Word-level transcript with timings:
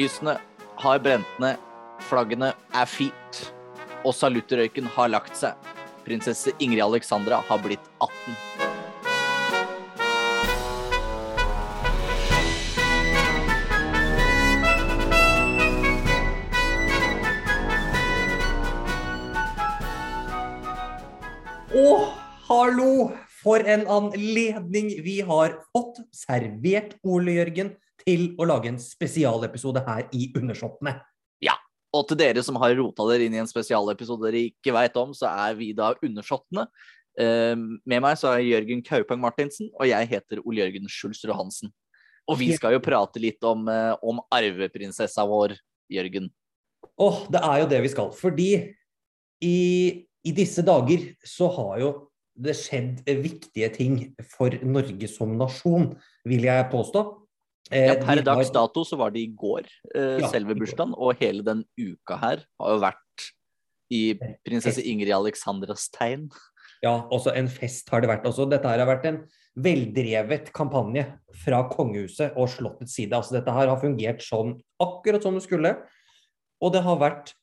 Lysene 0.00 0.32
har 0.80 1.00
brent 1.04 1.40
ned, 1.42 1.58
flaggene 2.08 2.54
er 2.72 2.86
fint, 2.88 3.40
og 4.00 4.14
saluttrøyken 4.16 4.86
har 4.94 5.10
lagt 5.12 5.36
seg. 5.36 5.58
Prinsesse 6.06 6.54
Ingrid 6.56 6.80
Alexandra 6.86 7.42
har 7.44 7.60
blitt 7.60 7.84
18. 8.00 8.38
Å, 21.76 21.92
hallo! 22.48 22.94
For 23.40 23.64
en 23.72 23.86
anledning 23.88 24.94
vi 25.04 25.20
har 25.24 25.60
fått 25.72 26.02
servert 26.12 26.96
Ole 27.04 27.38
Jørgen 27.38 27.70
til 28.04 28.30
å 28.40 28.48
lage 28.48 28.70
en 28.72 28.80
spesialepisode 28.80 29.84
her 29.86 30.06
i 30.16 30.30
Undersåttene. 30.36 30.98
Og 31.96 32.06
til 32.06 32.20
dere 32.20 32.42
som 32.46 32.58
har 32.62 32.76
rota 32.78 33.06
dere 33.08 33.26
inn 33.26 33.34
i 33.34 33.40
en 33.42 33.50
spesialepisode 33.50 34.28
dere 34.28 34.44
ikke 34.50 34.74
veit 34.74 34.96
om, 35.00 35.14
så 35.16 35.30
er 35.30 35.56
vi 35.58 35.72
da 35.76 35.90
Undersåttene. 35.98 36.68
Eh, 37.18 37.56
med 37.58 38.04
meg 38.04 38.18
så 38.18 38.30
er 38.36 38.46
Jørgen 38.46 38.84
Kaupang 38.86 39.18
Martinsen, 39.22 39.72
og 39.74 39.88
jeg 39.90 40.10
heter 40.12 40.42
Ole 40.44 40.62
Jørgen 40.62 40.86
Schulzrud 40.90 41.34
Hansen. 41.34 41.72
Og 42.30 42.38
vi 42.38 42.52
skal 42.54 42.76
jo 42.76 42.82
prate 42.84 43.18
litt 43.18 43.42
om, 43.42 43.66
eh, 43.68 43.94
om 44.06 44.22
arveprinsessa 44.30 45.26
vår, 45.26 45.56
Jørgen. 45.90 46.30
Åh, 47.00 47.26
det 47.32 47.40
er 47.42 47.56
jo 47.58 47.66
det 47.66 47.82
vi 47.82 47.90
skal. 47.90 48.12
Fordi 48.14 48.50
i, 49.42 50.06
i 50.22 50.32
disse 50.36 50.62
dager 50.62 51.10
så 51.26 51.50
har 51.50 51.80
jo 51.80 51.90
det 52.38 52.54
skjedd 52.54 53.02
viktige 53.20 53.68
ting 53.74 54.14
for 54.30 54.54
Norge 54.62 55.08
som 55.10 55.34
nasjon, 55.36 55.96
vil 56.24 56.46
jeg 56.46 56.70
påstå. 56.70 57.02
Eh, 57.70 57.86
Ja, 57.86 57.94
per 57.94 58.16
vi 58.16 58.22
dags 58.22 58.48
har- 58.48 58.54
dato 58.54 58.82
så 58.84 58.96
var 58.98 59.10
det 59.10 59.20
i 59.20 59.26
går, 59.36 59.66
eh, 59.94 60.18
Ja, 60.20 60.28
selve 60.28 60.54
bursdagen, 60.58 60.94
og 60.96 61.16
hele 61.20 61.42
den 61.44 61.64
uka 61.78 62.16
her 62.18 62.44
har 62.60 62.70
jo 62.74 62.80
vært 62.80 63.30
i 63.92 64.14
prinsesse 64.46 64.82
Ingrid 64.84 65.12
Alexandras 65.12 65.88
tegn. 65.90 66.30
Ja, 66.82 67.06
også 67.10 67.34
en 67.36 67.48
fest 67.48 67.88
har 67.90 68.00
det 68.00 68.08
vært 68.08 68.24
også. 68.24 68.48
Dette 68.48 68.64
her 68.64 68.78
har 68.78 68.86
vært 68.86 69.04
en 69.04 69.28
veldrevet 69.58 70.52
kampanje 70.52 71.04
fra 71.44 71.68
kongehuset 71.68 72.32
og 72.36 72.48
slottets 72.48 72.94
side. 72.94 73.10
Altså 73.12 73.32
dette 73.32 73.52
her 73.52 73.66
har 73.68 73.80
fungert 73.80 74.20
sånn 74.22 74.60
akkurat 74.80 75.22
som 75.22 75.34
det 75.34 75.42
skulle. 75.42 75.76
Og 76.62 76.72
det 76.72 76.82
har 76.82 76.96
vært 76.96 77.34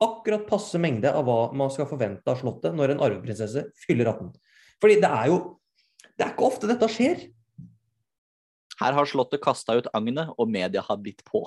akkurat 0.00 0.46
passe 0.46 0.78
mengde 0.78 1.06
av 1.12 1.24
hva 1.26 1.52
man 1.52 1.70
skal 1.70 1.86
forvente 1.86 2.26
av 2.28 2.38
slottet 2.40 2.74
når 2.74 2.90
en 2.90 2.98
arveprinsesse 3.00 3.64
fyller 3.86 4.06
18. 4.06 4.32
Fordi 4.80 5.00
det 5.00 5.10
er 5.10 5.26
jo 5.26 5.58
Det 6.16 6.26
er 6.26 6.32
ikke 6.34 6.46
ofte 6.50 6.66
dette 6.66 6.88
skjer. 6.90 7.32
Her 8.78 8.94
har 8.94 9.10
Slottet 9.10 9.42
kasta 9.42 9.78
ut 9.78 9.90
agnet, 9.96 10.30
og 10.38 10.50
media 10.50 10.82
har 10.86 11.00
bitt 11.02 11.24
på. 11.26 11.44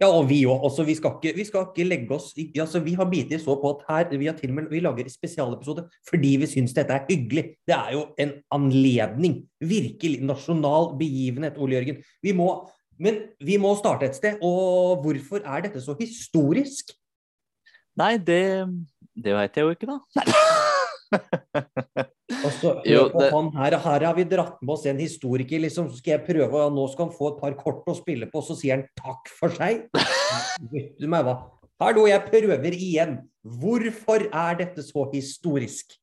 Ja, 0.00 0.08
og 0.10 0.26
vi 0.26 0.40
òg. 0.48 0.64
Altså, 0.66 0.82
vi, 0.82 0.96
vi 1.36 1.44
skal 1.46 1.68
ikke 1.68 1.86
legge 1.86 2.16
oss 2.16 2.32
i 2.40 2.48
altså, 2.58 2.80
Vi 2.82 2.96
har 2.98 3.06
bitt 3.06 3.30
i 3.30 3.38
så 3.38 3.54
på 3.60 3.70
at 3.76 3.84
her 3.86 4.16
vi 4.18 4.26
har 4.26 4.34
til 4.38 4.50
og 4.50 4.56
med 4.56 4.72
vi 4.72 4.80
lager 4.82 5.10
spesialepisode 5.10 5.84
fordi 6.08 6.32
vi 6.42 6.48
syns 6.50 6.74
dette 6.74 6.96
er 6.96 7.06
hyggelig. 7.06 7.44
Det 7.62 7.76
er 7.76 7.92
jo 7.94 8.08
en 8.18 8.34
anledning. 8.56 9.44
Virkelig 9.62 10.24
nasjonal 10.26 10.96
begivenhet, 10.98 11.60
Ole 11.62 11.78
Jørgen. 11.78 12.02
Vi 12.26 12.34
må, 12.34 12.50
men 12.98 13.22
vi 13.38 13.60
må 13.62 13.76
starte 13.78 14.10
et 14.10 14.18
sted. 14.18 14.42
Og 14.42 15.04
hvorfor 15.06 15.46
er 15.46 15.68
dette 15.68 15.84
så 15.84 15.94
historisk? 16.00 16.90
Nei, 17.94 18.16
det, 18.18 18.66
det 19.14 19.38
veit 19.38 19.54
jeg 19.54 19.68
jo 19.68 19.78
ikke, 19.78 19.92
da. 19.94 20.00
Nei. 20.18 20.62
Altså, 21.14 22.74
Jo, 22.88 23.08
det- 23.14 23.30
han 23.32 23.50
her, 23.56 23.78
her 23.86 24.06
har 24.08 24.14
vi 24.18 24.26
dratt 24.28 24.60
med 24.62 24.74
oss 24.76 24.86
en 24.90 25.00
historiker, 25.02 25.62
liksom. 25.62 25.90
Så 25.90 26.00
skal 26.00 26.16
jeg 26.18 26.26
prøve, 26.28 26.62
og 26.66 26.72
nå 26.74 26.86
skal 26.92 27.08
han 27.08 27.16
få 27.16 27.32
et 27.32 27.42
par 27.42 27.56
kort 27.60 27.88
å 27.90 27.96
spille 27.98 28.28
på, 28.30 28.42
så 28.44 28.56
sier 28.58 28.78
han 28.78 28.86
takk 29.00 29.32
for 29.40 29.54
seg. 29.54 29.86
Vet 30.72 30.94
du 31.00 31.08
meg 31.10 31.26
hva? 31.26 31.38
Hallo, 31.82 32.06
jeg 32.08 32.22
prøver 32.30 32.74
igjen. 32.76 33.18
Hvorfor 33.44 34.28
er 34.30 34.58
dette 34.62 34.84
så 34.86 35.08
historisk? 35.12 35.96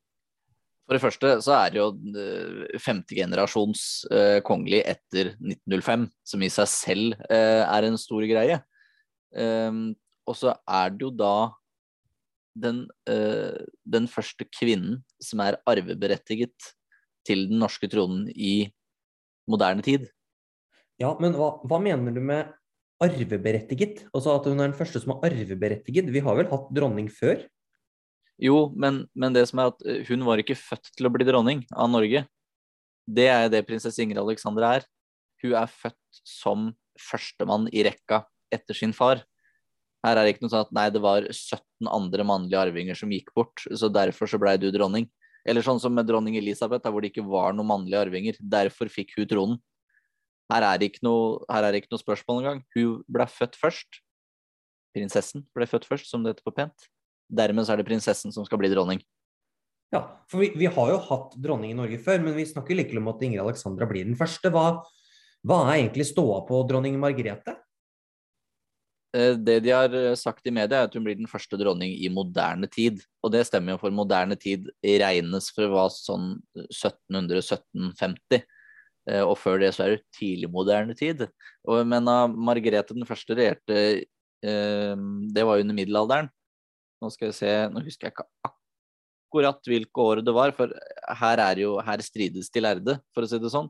For 0.86 0.98
det 0.98 1.04
første 1.06 1.30
så 1.46 1.54
er 1.56 1.72
det 1.72 1.80
jo 1.80 1.86
femtegenerasjons 1.96 2.82
femte 2.84 3.16
generasjons 3.16 3.84
eh, 4.12 4.40
kongelig 4.44 4.82
etter 4.92 5.30
1905, 5.40 6.04
som 6.28 6.44
i 6.44 6.50
seg 6.52 6.68
selv 6.68 7.22
eh, 7.32 7.62
er 7.64 7.88
en 7.88 7.96
stor 8.02 8.26
greie. 8.28 8.58
Ehm, 9.40 9.94
og 10.28 10.36
så 10.36 10.52
er 10.68 10.92
det 10.92 11.06
jo 11.06 11.14
da 11.16 11.36
den, 12.58 12.86
eh, 13.10 13.64
den 13.86 14.08
første 14.12 14.48
kvinnen 14.50 15.02
som 15.24 15.44
er 15.44 15.60
arveberettiget 15.70 16.72
til 17.28 17.48
den 17.50 17.62
norske 17.62 17.88
tronen 17.92 18.28
i 18.34 18.72
moderne 19.50 19.84
tid. 19.86 20.10
Ja, 21.02 21.14
men 21.20 21.34
hva, 21.38 21.56
hva 21.66 21.80
mener 21.82 22.14
du 22.14 22.22
med 22.22 22.52
arveberettiget? 23.02 24.06
Altså 24.14 24.36
at 24.36 24.46
hun 24.50 24.60
er 24.60 24.70
den 24.70 24.78
første 24.78 25.02
som 25.02 25.16
er 25.16 25.32
arveberettiget? 25.32 26.12
Vi 26.14 26.24
har 26.24 26.38
vel 26.38 26.52
hatt 26.52 26.70
dronning 26.76 27.10
før? 27.14 27.42
Jo, 28.42 28.72
men, 28.74 29.06
men 29.14 29.34
det 29.36 29.48
som 29.50 29.62
er 29.62 29.72
at 29.74 29.84
eh, 29.86 30.04
hun 30.10 30.26
var 30.28 30.42
ikke 30.42 30.58
født 30.58 30.94
til 30.98 31.08
å 31.08 31.14
bli 31.14 31.28
dronning 31.28 31.66
av 31.74 31.92
Norge. 31.94 32.26
Det 33.06 33.28
er 33.30 33.50
det 33.54 33.66
prinsesse 33.68 34.02
Ingrid 34.04 34.22
Alexandra 34.22 34.76
er. 34.78 34.88
Hun 35.42 35.58
er 35.58 35.70
født 35.70 36.22
som 36.28 36.72
førstemann 37.02 37.68
i 37.74 37.84
rekka 37.86 38.24
etter 38.54 38.78
sin 38.78 38.94
far. 38.94 39.24
Her 40.02 40.18
er 40.18 40.26
det 40.26 40.36
ikke 40.36 40.46
noe 40.46 40.54
sånn 40.54 40.66
at 40.66 40.72
nei, 40.74 40.88
det 40.94 41.02
var 41.04 41.28
17 41.30 41.90
andre 41.90 42.26
mannlige 42.26 42.62
arvinger 42.62 42.98
som 42.98 43.12
gikk 43.14 43.30
bort, 43.38 43.62
så 43.66 43.90
derfor 43.94 44.30
så 44.30 44.40
blei 44.42 44.56
du 44.62 44.72
dronning. 44.74 45.06
Eller 45.46 45.66
sånn 45.66 45.82
som 45.82 45.94
med 45.94 46.08
dronning 46.10 46.38
Elisabeth, 46.38 46.84
der 46.84 46.94
hvor 46.94 47.04
det 47.04 47.12
ikke 47.12 47.26
var 47.26 47.54
noen 47.54 47.70
mannlige 47.70 48.02
arvinger. 48.02 48.38
Derfor 48.42 48.90
fikk 48.94 49.16
hun 49.18 49.30
tronen. 49.30 49.60
Her 50.52 50.66
er 50.68 50.82
det 50.82 50.92
ikke 50.92 51.06
noe, 51.06 51.40
her 51.50 51.66
er 51.66 51.74
det 51.74 51.84
ikke 51.84 51.94
noe 51.94 52.02
spørsmål 52.02 52.42
engang. 52.42 52.64
Hun 52.76 53.00
ble 53.10 53.28
født 53.30 53.58
først. 53.62 54.02
Prinsessen 54.96 55.46
ble 55.56 55.68
født 55.70 55.88
først, 55.88 56.10
som 56.12 56.26
det 56.26 56.36
heter 56.36 56.46
på 56.50 56.56
pent. 56.58 56.90
Dermed 57.32 57.66
så 57.66 57.74
er 57.74 57.82
det 57.82 57.88
prinsessen 57.88 58.34
som 58.36 58.46
skal 58.48 58.60
bli 58.62 58.72
dronning. 58.74 59.00
Ja, 59.92 60.04
for 60.32 60.44
vi, 60.44 60.52
vi 60.56 60.70
har 60.72 60.92
jo 60.92 61.00
hatt 61.08 61.36
dronning 61.40 61.74
i 61.74 61.78
Norge 61.78 62.00
før, 62.04 62.22
men 62.24 62.36
vi 62.36 62.48
snakker 62.48 62.78
likevel 62.78 63.02
om 63.02 63.12
at 63.12 63.24
Ingrid 63.28 63.44
Alexandra 63.44 63.88
blir 63.88 64.08
den 64.08 64.20
første. 64.20 64.52
Hva, 64.52 64.82
hva 65.48 65.64
er 65.66 65.82
egentlig 65.82 66.10
ståa 66.12 66.42
på 66.48 66.62
dronning 66.68 67.00
Margrethe? 67.00 67.58
Eh, 69.14 69.36
Det 69.36 69.60
de 69.64 69.74
har 69.76 69.94
eh, 69.94 70.16
sagt 70.16 70.46
i 70.48 70.54
media, 70.54 70.82
er 70.82 70.88
at 70.88 70.96
hun 70.96 71.04
blir 71.04 71.18
den 71.20 71.30
første 71.30 71.58
dronning 71.60 71.92
i 71.92 72.10
moderne 72.10 72.68
tid. 72.72 73.02
Og 73.24 73.34
det 73.34 73.46
stemmer 73.48 73.76
jo, 73.76 73.82
for 73.84 73.96
moderne 73.96 74.38
tid 74.40 74.70
regnes 74.84 75.52
for 75.52 75.68
å 75.68 75.74
være 75.76 75.96
sånn 75.98 76.30
1700-1750. 76.70 78.44
Eh, 79.10 79.24
Og 79.26 79.36
før 79.38 79.60
det 79.60 79.74
så 79.76 79.86
er 79.86 79.98
det 79.98 80.06
tidlig 80.16 80.52
moderne 80.52 80.96
tid. 80.96 81.28
Og, 81.68 81.84
men 81.88 82.08
Margrethe 82.38 82.96
den 82.96 83.08
første 83.10 83.36
regjerte, 83.38 84.06
det 84.42 85.44
var 85.46 85.60
under 85.62 85.76
middelalderen. 85.78 86.32
Nå 87.02 87.12
skal 87.14 87.28
jeg 87.28 87.36
se, 87.38 87.50
nå 87.70 87.82
husker 87.86 88.08
jeg 88.08 88.16
ikke 88.16 88.26
akkurat 88.48 89.70
hvilke 89.70 90.02
år 90.02 90.22
det 90.26 90.34
var, 90.34 90.50
for 90.58 90.74
her 91.20 91.42
er 91.44 91.62
jo, 91.62 91.76
her 91.86 92.02
strides 92.02 92.50
de 92.50 92.64
lærde, 92.64 92.96
for 93.14 93.22
å 93.22 93.30
si 93.30 93.38
det 93.42 93.52
sånn, 93.54 93.70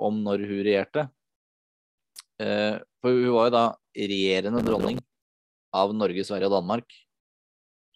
om 0.00 0.22
når 0.24 0.46
hun 0.48 0.62
regjerte. 0.64 1.04
For 2.40 3.12
hun 3.12 3.28
var 3.36 3.50
jo 3.50 3.54
da 3.58 3.66
regjerende 3.98 4.62
dronning 4.66 5.00
av 5.74 5.92
Norge, 5.96 6.24
Sverige 6.24 6.48
og 6.50 6.56
Danmark. 6.58 6.94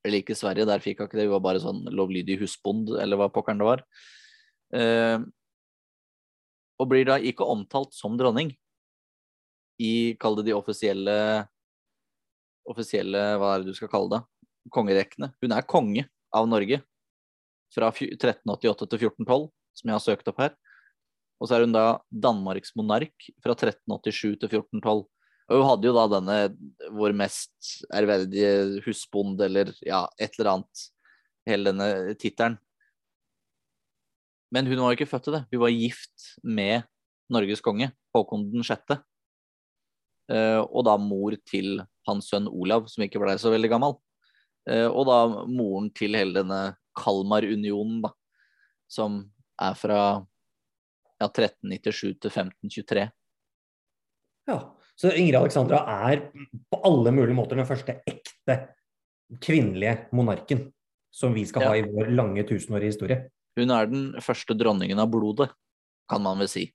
Eller 0.02 0.22
ikke 0.22 0.36
Sverige, 0.38 0.66
der 0.66 0.82
fikk 0.82 1.00
hun 1.00 1.08
ikke 1.08 1.20
det, 1.20 1.28
hun 1.28 1.36
var 1.36 1.46
bare 1.46 1.62
sånn 1.62 1.84
lovlydig 1.94 2.40
husbond, 2.42 2.90
eller 2.98 3.20
hva 3.20 3.30
pokkeren 3.32 3.62
det 3.62 3.68
var. 3.68 3.84
Eh, 4.74 5.22
og 6.82 6.90
blir 6.90 7.06
da 7.06 7.20
ikke 7.22 7.46
omtalt 7.46 7.94
som 7.94 8.16
dronning 8.18 8.50
i, 9.82 10.14
kall 10.20 10.36
det 10.38 10.48
de 10.50 10.56
offisielle 10.56 11.16
offisielle, 12.69 13.20
hva 13.38 13.54
er 13.54 13.62
det 13.62 13.72
du 13.72 13.78
skal 13.78 13.90
kalle 13.90 14.10
det, 14.12 14.20
kongerekkene. 14.74 15.32
Hun 15.42 15.54
er 15.54 15.66
konge 15.66 16.06
av 16.34 16.46
Norge 16.50 16.78
fra 17.72 17.88
1388 17.90 18.87
til 18.87 19.00
1412, 19.08 19.49
som 19.78 19.90
jeg 19.90 19.96
har 19.96 20.04
søkt 20.04 20.31
opp 20.31 20.43
her. 20.43 20.54
Og 21.43 21.49
så 21.49 21.56
er 21.56 21.66
hun 21.66 21.75
da 21.75 21.99
Danmarks 22.14 22.76
monark 22.78 23.31
fra 23.43 23.56
1387 23.56 24.38
til 24.38 24.52
1412. 24.52 25.06
Og 25.50 25.58
hun 25.58 25.68
hadde 25.68 25.88
jo 25.88 25.94
da 25.96 26.04
denne 26.14 26.36
vår 26.94 27.14
mest 27.18 27.72
ærverdige 27.92 28.82
husbond, 28.86 29.40
eller 29.42 29.72
ja, 29.84 30.04
et 30.20 30.38
eller 30.38 30.56
annet. 30.56 30.84
Hele 31.48 31.72
denne 31.72 32.14
tittelen. 32.20 32.58
Men 34.54 34.68
hun 34.68 34.82
var 34.82 34.92
jo 34.92 35.00
ikke 35.00 35.10
født 35.10 35.26
til 35.26 35.36
det. 35.38 35.46
Hun 35.50 35.62
var 35.64 35.72
gift 35.74 36.28
med 36.44 36.86
Norges 37.32 37.62
konge, 37.64 37.88
Håkon 38.14 38.50
den 38.52 38.66
sjette. 38.66 39.00
Eh, 40.30 40.60
og 40.60 40.84
da 40.86 40.98
mor 41.00 41.34
til 41.48 41.80
hans 42.06 42.28
sønn 42.30 42.48
Olav, 42.50 42.86
som 42.92 43.04
ikke 43.04 43.20
ble 43.22 43.34
så 43.40 43.52
veldig 43.52 43.70
gammel. 43.72 43.96
Eh, 44.68 44.86
og 44.86 45.08
da 45.08 45.46
moren 45.48 45.88
til 45.96 46.14
hele 46.18 46.36
denne 46.42 46.60
Kalmarunionen, 46.98 48.02
da, 48.04 48.12
som 48.90 49.22
er 49.62 49.74
fra 49.78 49.98
ja, 51.22 51.28
1397 51.28 52.20
til 52.20 52.30
1523. 52.30 53.08
Ja, 54.50 54.58
så 54.98 55.12
Ingrid 55.16 55.38
Alexandra 55.40 55.82
er 56.08 56.26
på 56.70 56.80
alle 56.86 57.12
mulige 57.14 57.36
måter 57.36 57.58
den 57.58 57.68
første 57.68 57.98
ekte 58.06 58.58
kvinnelige 59.42 60.08
monarken 60.12 60.66
som 61.12 61.34
vi 61.34 61.44
skal 61.48 61.62
Ja. 61.62 61.68
ha 61.68 61.76
i 61.76 61.82
vår 61.88 62.12
lange 62.14 62.44
tusenårige 62.48 62.92
historie. 62.92 63.30
Hun 63.56 63.70
er 63.70 63.86
den 63.86 64.12
første 64.20 64.54
dronningen 64.56 64.98
av 64.98 65.10
blodet, 65.10 65.50
kan 66.08 66.22
man 66.22 66.38
vel 66.38 66.48
si. 66.48 66.72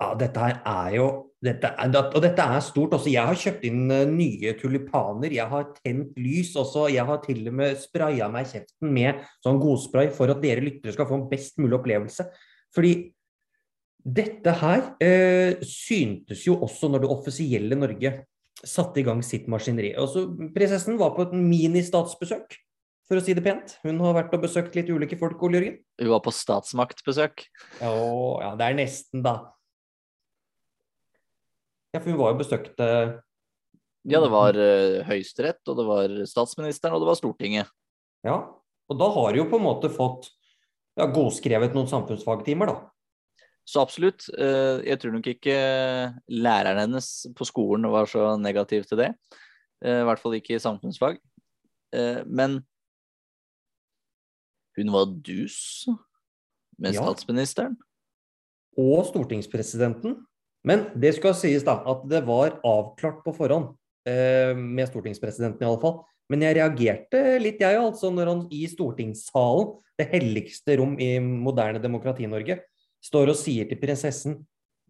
Ja, 0.00 0.14
dette 0.14 0.40
her 0.40 0.62
er 0.64 0.94
jo 0.96 1.30
dette 1.42 1.64
er, 1.64 1.88
Og 2.14 2.20
dette 2.22 2.38
er 2.40 2.60
stort. 2.60 2.92
Også. 2.92 3.10
Jeg 3.10 3.24
har 3.24 3.34
kjøpt 3.34 3.64
inn 3.64 3.90
uh, 3.90 4.04
nye 4.04 4.52
tulipaner. 4.60 5.32
Jeg 5.32 5.48
har 5.48 5.64
tent 5.84 6.12
lys 6.16 6.54
også. 6.56 6.90
Jeg 6.92 7.04
har 7.06 7.16
til 7.24 7.48
og 7.48 7.54
med 7.54 7.78
spraya 7.80 8.28
meg 8.28 8.46
i 8.46 8.50
kjeften 8.58 8.92
med 8.92 9.22
sånn 9.44 9.60
godspray 9.60 10.10
for 10.12 10.28
at 10.28 10.40
dere 10.42 10.60
lyttere 10.60 10.92
skal 10.92 11.06
få 11.08 11.16
en 11.16 11.28
best 11.30 11.56
mulig 11.58 11.78
opplevelse. 11.78 12.26
Fordi 12.76 12.92
dette 14.04 14.52
her 14.62 14.82
eh, 15.02 15.60
syntes 15.66 16.46
jo 16.46 16.56
også 16.64 16.88
når 16.90 17.04
det 17.04 17.12
offisielle 17.12 17.76
Norge 17.78 18.12
satte 18.60 19.00
i 19.00 19.04
gang 19.06 19.22
sitt 19.24 19.48
maskineri. 19.50 19.92
Også, 20.00 20.26
prinsessen 20.54 20.98
var 21.00 21.14
på 21.16 21.26
et 21.26 21.36
mini-statsbesøk 21.36 22.56
for 23.10 23.18
å 23.18 23.24
si 23.24 23.34
det 23.34 23.44
pent. 23.44 23.74
Hun 23.84 23.98
har 24.04 24.14
vært 24.16 24.34
og 24.36 24.44
besøkt 24.44 24.76
litt 24.78 24.90
ulike 24.92 25.18
folk, 25.20 25.40
Ole 25.42 25.58
Jørgen. 25.58 25.80
Hun 26.02 26.12
var 26.12 26.22
på 26.24 26.34
statsmaktbesøk? 26.34 27.46
Ja, 27.80 27.90
ja, 28.44 28.52
det 28.60 28.68
er 28.68 28.78
nesten, 28.78 29.24
da. 29.26 29.34
Ja, 31.90 31.98
for 31.98 32.12
hun 32.12 32.20
var 32.20 32.34
jo 32.34 32.40
besøkt 32.44 32.78
eh, 32.84 33.16
Ja, 34.06 34.20
det 34.22 34.30
var 34.30 34.54
eh, 34.54 35.00
Høyesterett, 35.08 35.62
og 35.66 35.80
det 35.80 35.88
var 35.88 36.14
statsministeren, 36.30 36.94
og 36.94 37.02
det 37.02 37.10
var 37.10 37.18
Stortinget. 37.18 37.72
Ja, 38.26 38.38
og 38.90 39.00
da 39.00 39.08
har 39.16 39.32
hun 39.32 39.40
jo 39.40 39.48
på 39.50 39.58
en 39.58 39.66
måte 39.66 39.90
fått 39.92 40.28
ja, 40.98 41.08
godskrevet 41.10 41.74
noen 41.74 41.90
samfunnsfagtimer, 41.90 42.70
da. 42.70 42.78
Så 43.70 43.84
absolutt. 43.84 44.26
Uh, 44.34 44.82
jeg 44.82 44.98
tror 44.98 45.14
nok 45.14 45.28
ikke 45.30 45.56
læreren 46.26 46.82
hennes 46.82 47.10
på 47.38 47.46
skolen 47.46 47.86
var 47.92 48.10
så 48.10 48.34
negativ 48.40 48.88
til 48.90 49.04
det. 49.04 49.12
I 49.80 50.02
hvert 50.04 50.20
fall 50.20 50.34
ikke 50.36 50.58
i 50.58 50.60
samfunnsfag. 50.60 51.14
Men 52.28 52.58
hun 54.76 54.92
var 54.92 55.06
dus 55.24 55.86
med 56.80 56.96
ja. 56.96 57.04
statsministeren. 57.04 57.76
Og 58.80 59.04
stortingspresidenten. 59.08 60.18
Men 60.66 60.86
det 61.00 61.14
skal 61.16 61.34
sies 61.36 61.64
da, 61.66 61.78
at 61.88 62.04
det 62.10 62.22
var 62.28 62.58
avklart 62.66 63.22
på 63.24 63.34
forhånd, 63.36 63.72
eh, 64.08 64.52
med 64.56 64.88
stortingspresidenten 64.90 65.64
i 65.64 65.68
alle 65.68 65.80
fall. 65.82 66.00
Men 66.30 66.44
jeg 66.46 66.58
reagerte 66.60 67.22
litt, 67.42 67.62
jeg 67.62 67.80
altså, 67.80 68.12
når 68.14 68.30
han 68.30 68.42
i 68.54 68.62
stortingssalen, 68.70 69.72
det 69.98 70.06
helligste 70.12 70.76
rom 70.80 70.94
i 71.02 71.16
moderne 71.20 71.80
demokrati-Norge, 71.82 72.60
står 73.04 73.32
og 73.32 73.38
sier 73.38 73.68
til 73.70 73.80
prinsessen 73.80 74.40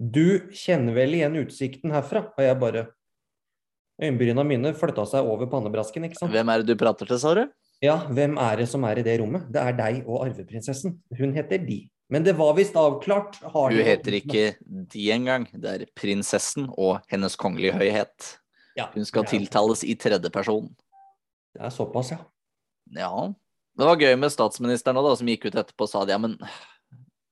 Du 0.00 0.48
kjenner 0.56 0.96
vel 0.96 1.18
igjen 1.18 1.38
utsikten 1.42 1.92
herfra? 1.94 2.26
Og 2.36 2.44
jeg 2.44 2.58
bare 2.60 2.86
Øyenbryna 4.00 4.44
mine 4.48 4.72
flytta 4.72 5.04
seg 5.04 5.26
over 5.28 5.44
pannebrasken, 5.50 6.06
ikke 6.08 6.16
sant. 6.16 6.32
Hvem 6.32 6.48
er 6.48 6.62
det 6.62 6.72
du 6.72 6.80
prater 6.80 7.04
til, 7.04 7.18
sa 7.20 7.34
du? 7.36 7.42
Ja, 7.84 7.98
hvem 8.08 8.38
er 8.40 8.62
det 8.62 8.68
som 8.70 8.84
er 8.88 9.00
i 9.00 9.04
det 9.04 9.18
rommet? 9.20 9.44
Det 9.52 9.60
er 9.60 9.76
deg 9.76 9.98
og 10.06 10.22
arveprinsessen. 10.24 10.94
Hun 11.18 11.34
heter 11.36 11.60
De. 11.64 11.82
Men 12.10 12.24
det 12.26 12.34
var 12.38 12.54
visst 12.56 12.76
avklart. 12.80 13.38
Har 13.44 13.70
hun 13.70 13.86
heter 13.86 14.16
ikke 14.18 14.44
De 14.64 15.04
engang. 15.12 15.46
Det 15.52 15.74
er 15.74 15.84
prinsessen 15.96 16.70
og 16.74 17.04
Hennes 17.12 17.36
kongelige 17.40 17.76
høyhet. 17.76 18.32
Ja, 18.78 18.88
hun 18.94 19.04
skal 19.04 19.28
tiltales 19.28 19.84
i 19.84 19.96
tredjeperson. 19.98 20.70
Det 21.54 21.62
er 21.66 21.72
såpass, 21.74 22.12
ja. 22.14 22.20
Ja. 22.96 23.12
Det 23.78 23.86
var 23.86 24.00
gøy 24.00 24.16
med 24.18 24.32
statsministeren 24.32 24.98
òg, 25.00 25.12
som 25.18 25.28
gikk 25.28 25.48
ut 25.48 25.60
etterpå 25.60 25.86
og 25.86 25.92
sa 25.92 26.04
det. 26.04 26.16
Ja, 26.16 26.20
men 26.22 26.36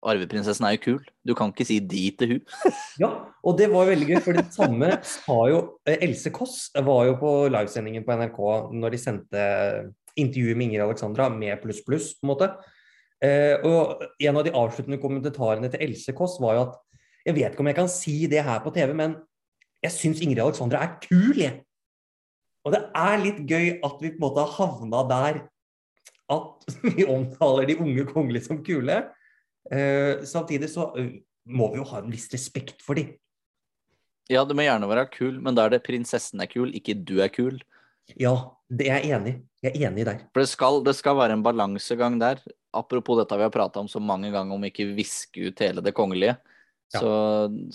arveprinsessen 0.07 0.67
er 0.69 0.77
jo 0.77 0.83
kul. 0.85 1.05
Du 1.27 1.35
kan 1.39 1.53
ikke 1.53 1.67
si 1.67 1.79
de 1.83 2.05
til 2.19 2.35
hun. 2.35 2.43
ja, 3.03 3.11
og 3.43 3.59
det 3.59 3.69
var 3.73 3.89
veldig 3.91 4.09
gøy, 4.13 4.19
for 4.25 4.39
det 4.39 4.47
samme 4.55 4.91
sa 5.07 5.39
jo 5.51 5.61
eh, 5.89 5.99
Else 6.07 6.33
Kåss 6.35 6.59
var 6.87 7.07
jo 7.09 7.17
på 7.21 7.33
livesendingen 7.53 8.07
på 8.07 8.19
NRK 8.21 8.41
når 8.79 8.95
de 8.95 9.01
sendte 9.03 9.47
intervjuet 10.19 10.59
med 10.59 10.69
Ingrid 10.69 10.85
Alexandra 10.87 11.29
med 11.33 11.59
pluss, 11.63 11.83
pluss, 11.87 12.13
på 12.19 12.27
en 12.27 12.33
måte. 12.33 12.51
Eh, 13.25 13.59
og 13.67 14.05
en 14.23 14.39
av 14.39 14.47
de 14.47 14.55
avsluttende 14.55 15.01
kommentarene 15.03 15.71
til 15.73 15.89
Else 15.89 16.15
Kåss 16.17 16.39
var 16.43 16.59
jo 16.59 16.67
at 16.69 16.79
jeg 17.27 17.37
vet 17.37 17.53
ikke 17.53 17.65
om 17.65 17.71
jeg 17.71 17.77
kan 17.77 17.91
si 17.93 18.19
det 18.31 18.45
her 18.47 18.63
på 18.65 18.73
TV, 18.75 18.95
men 18.97 19.19
jeg 19.85 19.95
syns 19.95 20.23
Ingrid 20.25 20.43
Alexandra 20.43 20.81
er 20.85 20.95
kul, 21.03 21.37
jeg. 21.37 21.61
Og 22.67 22.75
det 22.75 22.83
er 22.97 23.23
litt 23.23 23.39
gøy 23.49 23.79
at 23.85 24.03
vi 24.03 24.13
på 24.13 24.19
en 24.19 24.25
måte 24.25 24.45
har 24.45 24.55
havna 24.57 25.03
der 25.11 25.41
at 26.29 26.67
vi 26.85 27.07
omtaler 27.09 27.69
de 27.69 27.79
unge 27.81 28.05
kongelige 28.09 28.49
som 28.49 28.61
kule. 28.65 29.01
Eh, 29.73 30.25
samtidig 30.29 30.71
så 30.73 30.91
må 31.49 31.71
vi 31.73 31.81
jo 31.81 31.89
ha 31.91 32.03
en 32.03 32.13
viss 32.13 32.29
respekt 32.33 32.83
for 32.85 32.99
dem. 32.99 33.15
Ja, 34.29 34.45
du 34.45 34.53
må 34.57 34.65
gjerne 34.67 34.89
være 34.91 35.09
kul, 35.13 35.39
men 35.41 35.57
da 35.57 35.65
er 35.65 35.77
det 35.77 35.85
prinsessen 35.87 36.43
er 36.45 36.51
kul, 36.51 36.73
ikke 36.77 36.97
du 36.97 37.19
er 37.25 37.33
kul. 37.33 37.63
Ja, 38.21 38.35
det 38.69 38.89
er 38.89 39.03
jeg 39.03 39.17
enig 39.17 39.35
i. 39.35 39.39
Jeg 39.65 39.75
er 39.75 39.89
enig 39.89 40.05
der. 40.07 40.21
For 40.33 40.45
det 40.45 40.51
skal, 40.53 40.83
det 40.87 40.95
skal 40.95 41.17
være 41.19 41.35
en 41.35 41.45
balansegang 41.45 42.19
der. 42.21 42.41
Apropos 42.77 43.19
dette 43.19 43.37
vi 43.41 43.47
har 43.47 43.53
prata 43.53 43.81
om 43.83 43.89
så 43.91 44.01
mange 44.01 44.31
ganger, 44.31 44.55
om 44.55 44.67
ikke 44.69 44.87
viske 44.97 45.49
ut 45.49 45.65
hele 45.65 45.83
det 45.85 45.95
kongelige. 45.97 46.37
Ja. 46.95 47.01
Så 47.01 47.13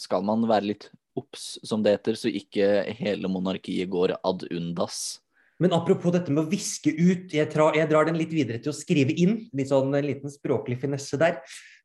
skal 0.06 0.24
man 0.26 0.46
være 0.50 0.70
litt 0.72 0.88
obs, 1.18 1.58
som 1.66 1.84
det 1.86 1.98
heter, 1.98 2.18
så 2.18 2.32
ikke 2.32 2.70
hele 2.98 3.30
monarkiet 3.30 3.92
går 3.94 4.16
ad 4.22 4.48
undas. 4.50 5.20
Men 5.62 5.76
apropos 5.76 6.14
dette 6.16 6.34
med 6.34 6.46
å 6.46 6.50
viske 6.50 6.92
ut, 6.92 7.34
jeg, 7.34 7.50
tra, 7.52 7.70
jeg 7.78 7.90
drar 7.92 8.08
den 8.10 8.18
litt 8.18 8.34
videre 8.34 8.62
til 8.62 8.74
å 8.74 8.78
skrive 8.78 9.14
inn. 9.14 9.38
Litt 9.54 9.70
sånn 9.70 9.94
en 9.94 10.08
liten 10.08 10.32
språklig 10.34 10.80
finesse 10.82 11.20
der. 11.22 11.38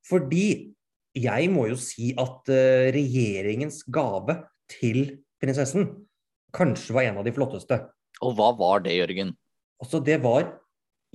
Fordi 0.06 0.74
jeg 1.18 1.50
må 1.52 1.66
jo 1.70 1.78
si 1.80 2.12
at 2.18 2.50
uh, 2.52 2.88
regjeringens 2.94 3.82
gave 3.90 4.38
til 4.70 5.18
prinsessen 5.40 5.88
kanskje 6.54 6.94
var 6.96 7.08
en 7.08 7.20
av 7.20 7.26
de 7.26 7.34
flotteste. 7.34 7.80
Og 8.24 8.34
hva 8.38 8.52
var 8.58 8.84
det, 8.84 8.96
Jørgen? 8.98 9.34
Altså, 9.82 10.00
det 10.04 10.18
var 10.24 10.48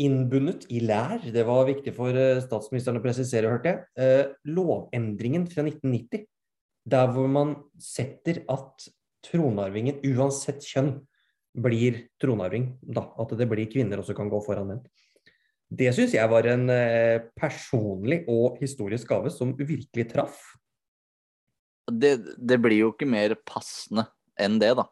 innbundet 0.02 0.66
i 0.74 0.82
lær. 0.84 1.22
Det 1.22 1.46
var 1.48 1.68
viktig 1.70 1.94
for 1.96 2.16
uh, 2.16 2.42
statsministeren 2.44 3.00
å 3.00 3.06
presisere, 3.06 3.52
hørte 3.52 3.74
jeg. 3.74 3.88
Uh, 4.00 4.36
lovendringen 4.56 5.48
fra 5.52 5.66
1990, 5.66 6.28
der 6.90 7.16
hvor 7.16 7.30
man 7.32 7.56
setter 7.80 8.44
at 8.52 8.88
tronarvingen, 9.24 10.02
uansett 10.14 10.66
kjønn, 10.68 10.98
blir 11.64 12.08
tronarving. 12.22 12.72
Da, 12.82 13.06
at 13.22 13.34
det 13.38 13.48
blir 13.50 13.70
kvinner 13.72 14.02
også 14.02 14.16
kan 14.18 14.32
gå 14.32 14.42
foran 14.46 14.72
menn. 14.72 14.84
Det 15.74 15.90
syns 15.96 16.14
jeg 16.14 16.30
var 16.30 16.48
en 16.52 16.68
uh, 16.70 17.24
personlig 17.40 18.24
og 18.30 18.60
historisk 18.62 19.10
gave 19.10 19.32
som 19.34 19.56
virkelig 19.58 20.10
traff. 20.12 20.42
Det, 21.90 22.16
det 22.38 22.60
blir 22.64 22.86
jo 22.86 22.92
ikke 22.94 23.10
mer 23.10 23.34
passende 23.48 24.06
enn 24.40 24.60
det, 24.62 24.76
da. 24.80 24.86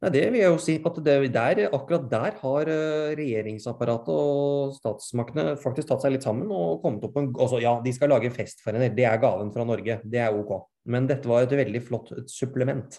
Nei, 0.00 0.10
Det 0.14 0.22
vil 0.32 0.40
jeg 0.40 0.48
jo 0.48 0.60
si. 0.62 0.76
at 0.80 1.00
det, 1.04 1.16
der, 1.34 1.60
Akkurat 1.76 2.06
der 2.08 2.38
har 2.40 2.70
eh, 2.72 3.10
regjeringsapparatet 3.18 4.08
og 4.14 4.72
statsmaktene 4.78 5.58
faktisk 5.60 5.90
tatt 5.90 6.06
seg 6.06 6.14
litt 6.14 6.24
sammen 6.24 6.48
og 6.48 6.80
kommet 6.84 7.04
opp 7.04 7.12
på 7.16 7.24
en 7.24 7.30
altså, 7.36 7.60
Ja, 7.60 7.74
de 7.84 7.92
skal 7.92 8.12
lage 8.14 8.32
fest 8.32 8.64
for 8.64 8.72
henne, 8.72 8.94
det 8.96 9.04
er 9.04 9.20
gaven 9.20 9.52
fra 9.52 9.66
Norge. 9.68 10.00
Det 10.04 10.24
er 10.24 10.36
ok. 10.36 10.56
Men 10.88 11.08
dette 11.10 11.28
var 11.28 11.44
et 11.44 11.52
veldig 11.60 11.84
flott 11.84 12.14
supplement. 12.32 12.96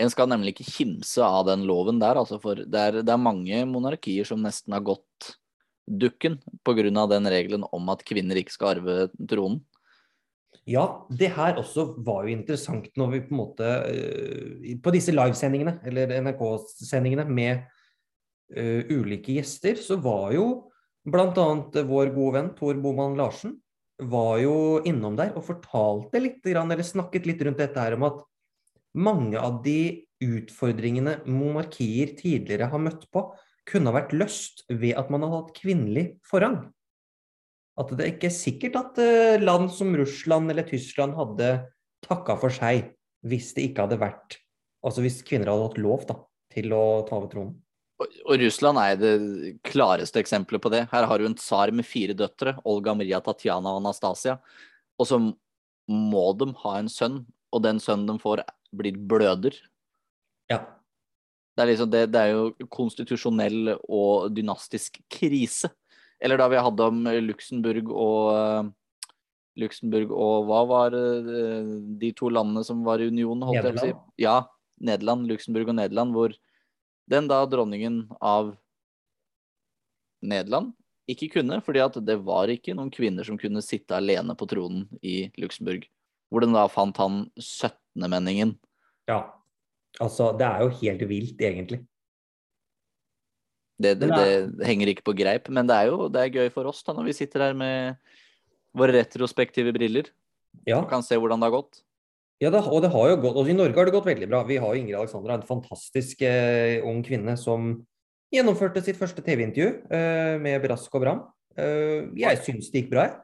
En 0.00 0.08
skal 0.08 0.30
nemlig 0.30 0.54
ikke 0.54 0.70
kimse 0.70 1.26
av 1.26 1.44
den 1.50 1.66
loven 1.68 1.98
der, 2.00 2.16
altså, 2.16 2.38
for 2.40 2.56
det 2.56 2.80
er, 2.80 3.02
det 3.02 3.12
er 3.12 3.20
mange 3.20 3.58
monarkier 3.68 4.24
som 4.24 4.40
nesten 4.40 4.72
har 4.72 4.86
gått 4.86 5.34
dukken 5.86 6.38
pga. 6.64 7.06
den 7.10 7.26
regelen 7.26 7.64
om 7.72 7.88
at 7.90 8.04
kvinner 8.04 8.36
ikke 8.36 8.54
skal 8.54 8.76
arve 8.76 9.08
tronen. 9.28 9.62
Ja, 10.68 11.06
det 11.10 11.32
her 11.34 11.56
også 11.58 11.96
var 12.06 12.22
jo 12.22 12.36
interessant 12.36 12.90
når 12.96 13.08
vi 13.10 13.20
på 13.24 13.32
en 13.34 13.40
måte 13.40 13.66
uh, 13.66 14.76
På 14.82 14.92
disse 14.94 15.10
livesendingene, 15.10 15.80
eller 15.84 16.12
NRK-sendingene 16.22 17.24
med 17.26 17.64
uh, 18.54 18.82
ulike 18.92 19.40
gjester, 19.40 19.74
så 19.74 19.98
var 19.98 20.30
jo 20.36 20.46
bl.a. 21.02 21.26
vår 21.34 22.12
gode 22.14 22.34
venn 22.36 22.52
Tor 22.54 22.78
Boman 22.78 23.18
Larsen 23.18 23.56
var 24.02 24.38
jo 24.42 24.54
innom 24.88 25.16
der 25.18 25.34
og 25.36 25.46
fortalte 25.46 26.20
litt, 26.22 26.46
eller 26.46 26.82
snakket 26.86 27.26
litt 27.26 27.42
rundt 27.42 27.60
dette 27.60 27.82
her 27.82 27.96
om 27.96 28.06
at 28.08 28.22
mange 28.98 29.40
av 29.40 29.60
de 29.64 30.04
utfordringene 30.22 31.20
monarkier 31.26 32.14
tidligere 32.18 32.70
har 32.70 32.82
møtt 32.82 33.08
på, 33.10 33.26
kunne 33.68 33.90
ha 33.90 34.00
vært 34.00 34.14
løst 34.16 34.64
ved 34.70 34.96
at 34.98 35.10
man 35.12 35.24
hadde 35.24 35.40
hatt 35.40 35.58
kvinnelig 35.58 36.06
forrang 36.26 36.62
at 37.80 37.92
det 37.96 38.08
ikke 38.14 38.28
er 38.28 38.36
sikkert 38.36 38.78
at 38.80 39.00
eh, 39.00 39.40
land 39.40 39.70
som 39.72 39.94
Russland 39.96 40.52
eller 40.52 40.66
Tyskland 40.68 41.16
hadde 41.16 41.54
takka 42.04 42.36
for 42.40 42.52
seg 42.52 42.90
hvis 43.28 43.52
det 43.56 43.70
ikke 43.70 43.86
hadde 43.86 44.00
vært 44.02 44.38
Altså 44.82 45.04
hvis 45.04 45.20
kvinner 45.22 45.52
hadde 45.52 45.68
hatt 45.68 45.78
lov 45.78 46.06
da, 46.08 46.16
til 46.50 46.72
å 46.74 46.84
ta 47.06 47.14
over 47.14 47.28
tronen. 47.30 47.52
Og 48.02 48.40
Russland 48.40 48.80
er 48.82 48.96
det 48.98 49.12
klareste 49.62 50.18
eksempelet 50.18 50.58
på 50.64 50.72
det. 50.74 50.80
Her 50.90 51.06
har 51.06 51.22
du 51.22 51.28
en 51.28 51.36
tsar 51.38 51.70
med 51.70 51.86
fire 51.86 52.16
døtre, 52.18 52.56
Olga 52.66 52.90
Maria, 52.98 53.20
Tatjana 53.22 53.76
og 53.76 53.78
Anastasia. 53.78 54.40
Og 54.98 55.06
så 55.06 55.20
må 55.22 56.24
de 56.40 56.48
ha 56.64 56.72
en 56.80 56.90
sønn, 56.90 57.20
og 57.54 57.62
den 57.62 57.78
sønnen 57.78 58.10
de 58.10 58.18
får, 58.24 58.42
blir 58.74 58.98
bløder. 58.98 59.54
Ja. 60.50 60.64
Det 61.62 61.68
er, 61.68 61.70
liksom 61.70 61.90
det, 61.92 62.06
det 62.10 62.20
er 62.20 62.32
jo 62.32 62.68
konstitusjonell 62.74 63.76
og 63.78 64.32
dynastisk 64.34 64.98
krise. 65.12 65.70
Eller 66.22 66.38
da 66.38 66.48
vi 66.50 66.58
hadde 66.58 66.86
om 66.90 67.04
Luxembourg 67.22 67.90
og 67.94 68.72
Luxembourg 69.60 70.10
og 70.16 70.48
hva 70.48 70.62
var 70.66 70.96
eh, 70.96 71.72
de 72.00 72.10
to 72.16 72.30
landene 72.32 72.64
som 72.66 72.82
var 72.86 73.02
i 73.02 73.10
unionen? 73.12 73.44
holdt 73.46 73.60
Nederland. 73.60 73.84
jeg 73.84 73.94
på 73.94 74.00
å 74.00 74.06
si? 74.08 74.24
Ja, 74.24 74.36
Nederland, 74.82 75.28
Luxembourg 75.30 75.70
og 75.70 75.78
Nederland, 75.78 76.16
hvor 76.16 76.34
den 77.12 77.28
da 77.30 77.42
dronningen 77.46 78.06
av 78.18 78.54
Nederland 80.22 80.72
ikke 81.10 81.28
kunne, 81.36 81.60
fordi 81.62 81.82
at 81.84 81.98
det 82.06 82.16
var 82.24 82.50
ikke 82.50 82.74
noen 82.78 82.90
kvinner 82.94 83.26
som 83.26 83.38
kunne 83.38 83.62
sitte 83.64 83.98
alene 83.98 84.34
på 84.38 84.48
tronen 84.50 84.86
i 85.02 85.28
Luxembourg. 85.38 85.86
hvor 86.32 86.40
den 86.40 86.54
da 86.56 86.64
fant 86.72 86.96
han 86.96 87.26
17.-menningen. 87.36 88.54
Ja. 89.04 89.18
Altså, 90.00 90.30
det 90.38 90.46
er 90.48 90.64
jo 90.64 90.72
helt 90.80 91.04
vilt, 91.10 91.40
egentlig. 91.40 91.82
Det, 93.82 93.96
det, 93.98 94.08
det, 94.12 94.66
henger 94.66 94.92
ikke 94.92 95.06
på 95.08 95.14
greip, 95.18 95.48
men 95.50 95.66
det 95.68 95.76
er 95.76 95.90
jo 95.90 96.08
det 96.12 96.20
er 96.22 96.36
gøy 96.36 96.50
for 96.54 96.68
oss 96.70 96.84
da 96.86 96.94
når 96.94 97.08
vi 97.08 97.16
sitter 97.16 97.48
her 97.48 97.56
med 97.56 97.96
våre 98.78 98.94
retrospektive 98.94 99.72
briller 99.74 100.10
Ja, 100.68 100.78
og 100.78 100.90
kan 100.90 101.02
se 101.04 101.18
hvordan 101.18 101.40
det 101.42 101.48
har 101.48 101.56
gått. 101.56 101.80
ja 102.40 102.52
det, 102.52 102.60
og 102.68 102.82
det 102.84 102.92
har 102.92 103.08
jo 103.10 103.18
gått, 103.24 103.40
og 103.40 103.48
I 103.48 103.56
Norge 103.56 103.78
har 103.78 103.88
det 103.88 103.94
gått 103.96 104.06
veldig 104.06 104.28
bra. 104.28 104.42
Vi 104.46 104.60
har 104.60 104.74
jo 104.74 104.82
Ingrid 104.82 104.98
Alexandra, 105.00 105.38
en 105.38 105.48
fantastisk 105.48 106.22
eh, 106.26 106.84
ung 106.86 107.02
kvinne 107.06 107.34
som 107.40 107.74
gjennomførte 108.32 108.82
sitt 108.84 108.98
første 109.00 109.24
TV-intervju 109.24 109.68
eh, 109.92 110.36
med 110.42 110.62
brask 110.64 110.94
og 110.94 111.04
bram. 111.04 111.22
Eh, 111.56 112.12
jeg 112.20 112.42
syns 112.44 112.70
det 112.72 112.84
gikk 112.84 112.92
bra, 112.94 113.08
jeg. 113.08 113.18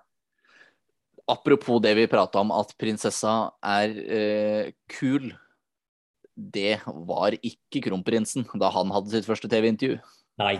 Apropos 1.28 1.82
det 1.84 1.92
vi 1.98 2.08
prata 2.08 2.40
om, 2.40 2.54
at 2.56 2.72
prinsessa 2.80 3.50
er 3.60 3.98
eh, 4.08 4.70
kul. 4.88 5.28
Det 6.38 6.78
var 6.86 7.34
ikke 7.42 7.82
kronprinsen 7.88 8.46
da 8.60 8.70
han 8.70 8.92
hadde 8.94 9.10
sitt 9.10 9.26
første 9.26 9.50
TV-intervju. 9.50 9.98
Nei. 10.38 10.54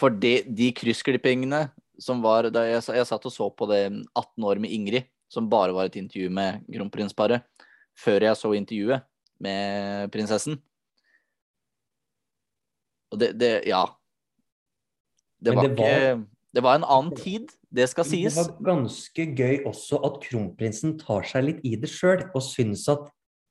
For 0.00 0.14
de, 0.14 0.38
de 0.48 0.70
kryssklippingene 0.72 1.66
som 2.00 2.22
var 2.22 2.48
da 2.54 2.62
jeg, 2.64 2.80
jeg 2.94 3.08
satt 3.10 3.26
og 3.28 3.34
så 3.34 3.48
på 3.52 3.66
det 3.68 3.82
18 4.16 4.46
år 4.46 4.60
med 4.62 4.72
Ingrid, 4.72 5.08
som 5.28 5.50
bare 5.50 5.74
var 5.76 5.90
et 5.90 5.98
intervju 6.00 6.30
med 6.32 6.62
kronprinsparet, 6.72 7.44
før 7.98 8.24
jeg 8.28 8.38
så 8.38 8.54
intervjuet 8.56 9.04
med 9.42 10.08
prinsessen. 10.14 10.56
Og 13.12 13.20
det, 13.20 13.34
det 13.40 13.52
Ja. 13.68 13.84
Det 15.38 15.54
var, 15.54 15.62
det 15.68 15.76
var- 15.78 15.86
ikke 15.86 16.26
Det 16.54 16.62
var 16.64 16.74
en 16.74 16.84
annen 16.84 17.14
tid, 17.14 17.50
det 17.70 17.88
skal 17.90 18.04
sies. 18.04 18.34
Det 18.34 18.40
var 18.46 18.64
ganske 18.64 19.24
gøy 19.36 19.64
også 19.68 20.00
at 20.02 20.16
kronprinsen 20.24 20.98
tar 20.98 21.22
seg 21.22 21.44
litt 21.44 21.60
i 21.62 21.76
det 21.76 21.90
sjøl, 21.92 22.24
og 22.34 22.42
syns 22.42 22.88
at 22.88 23.04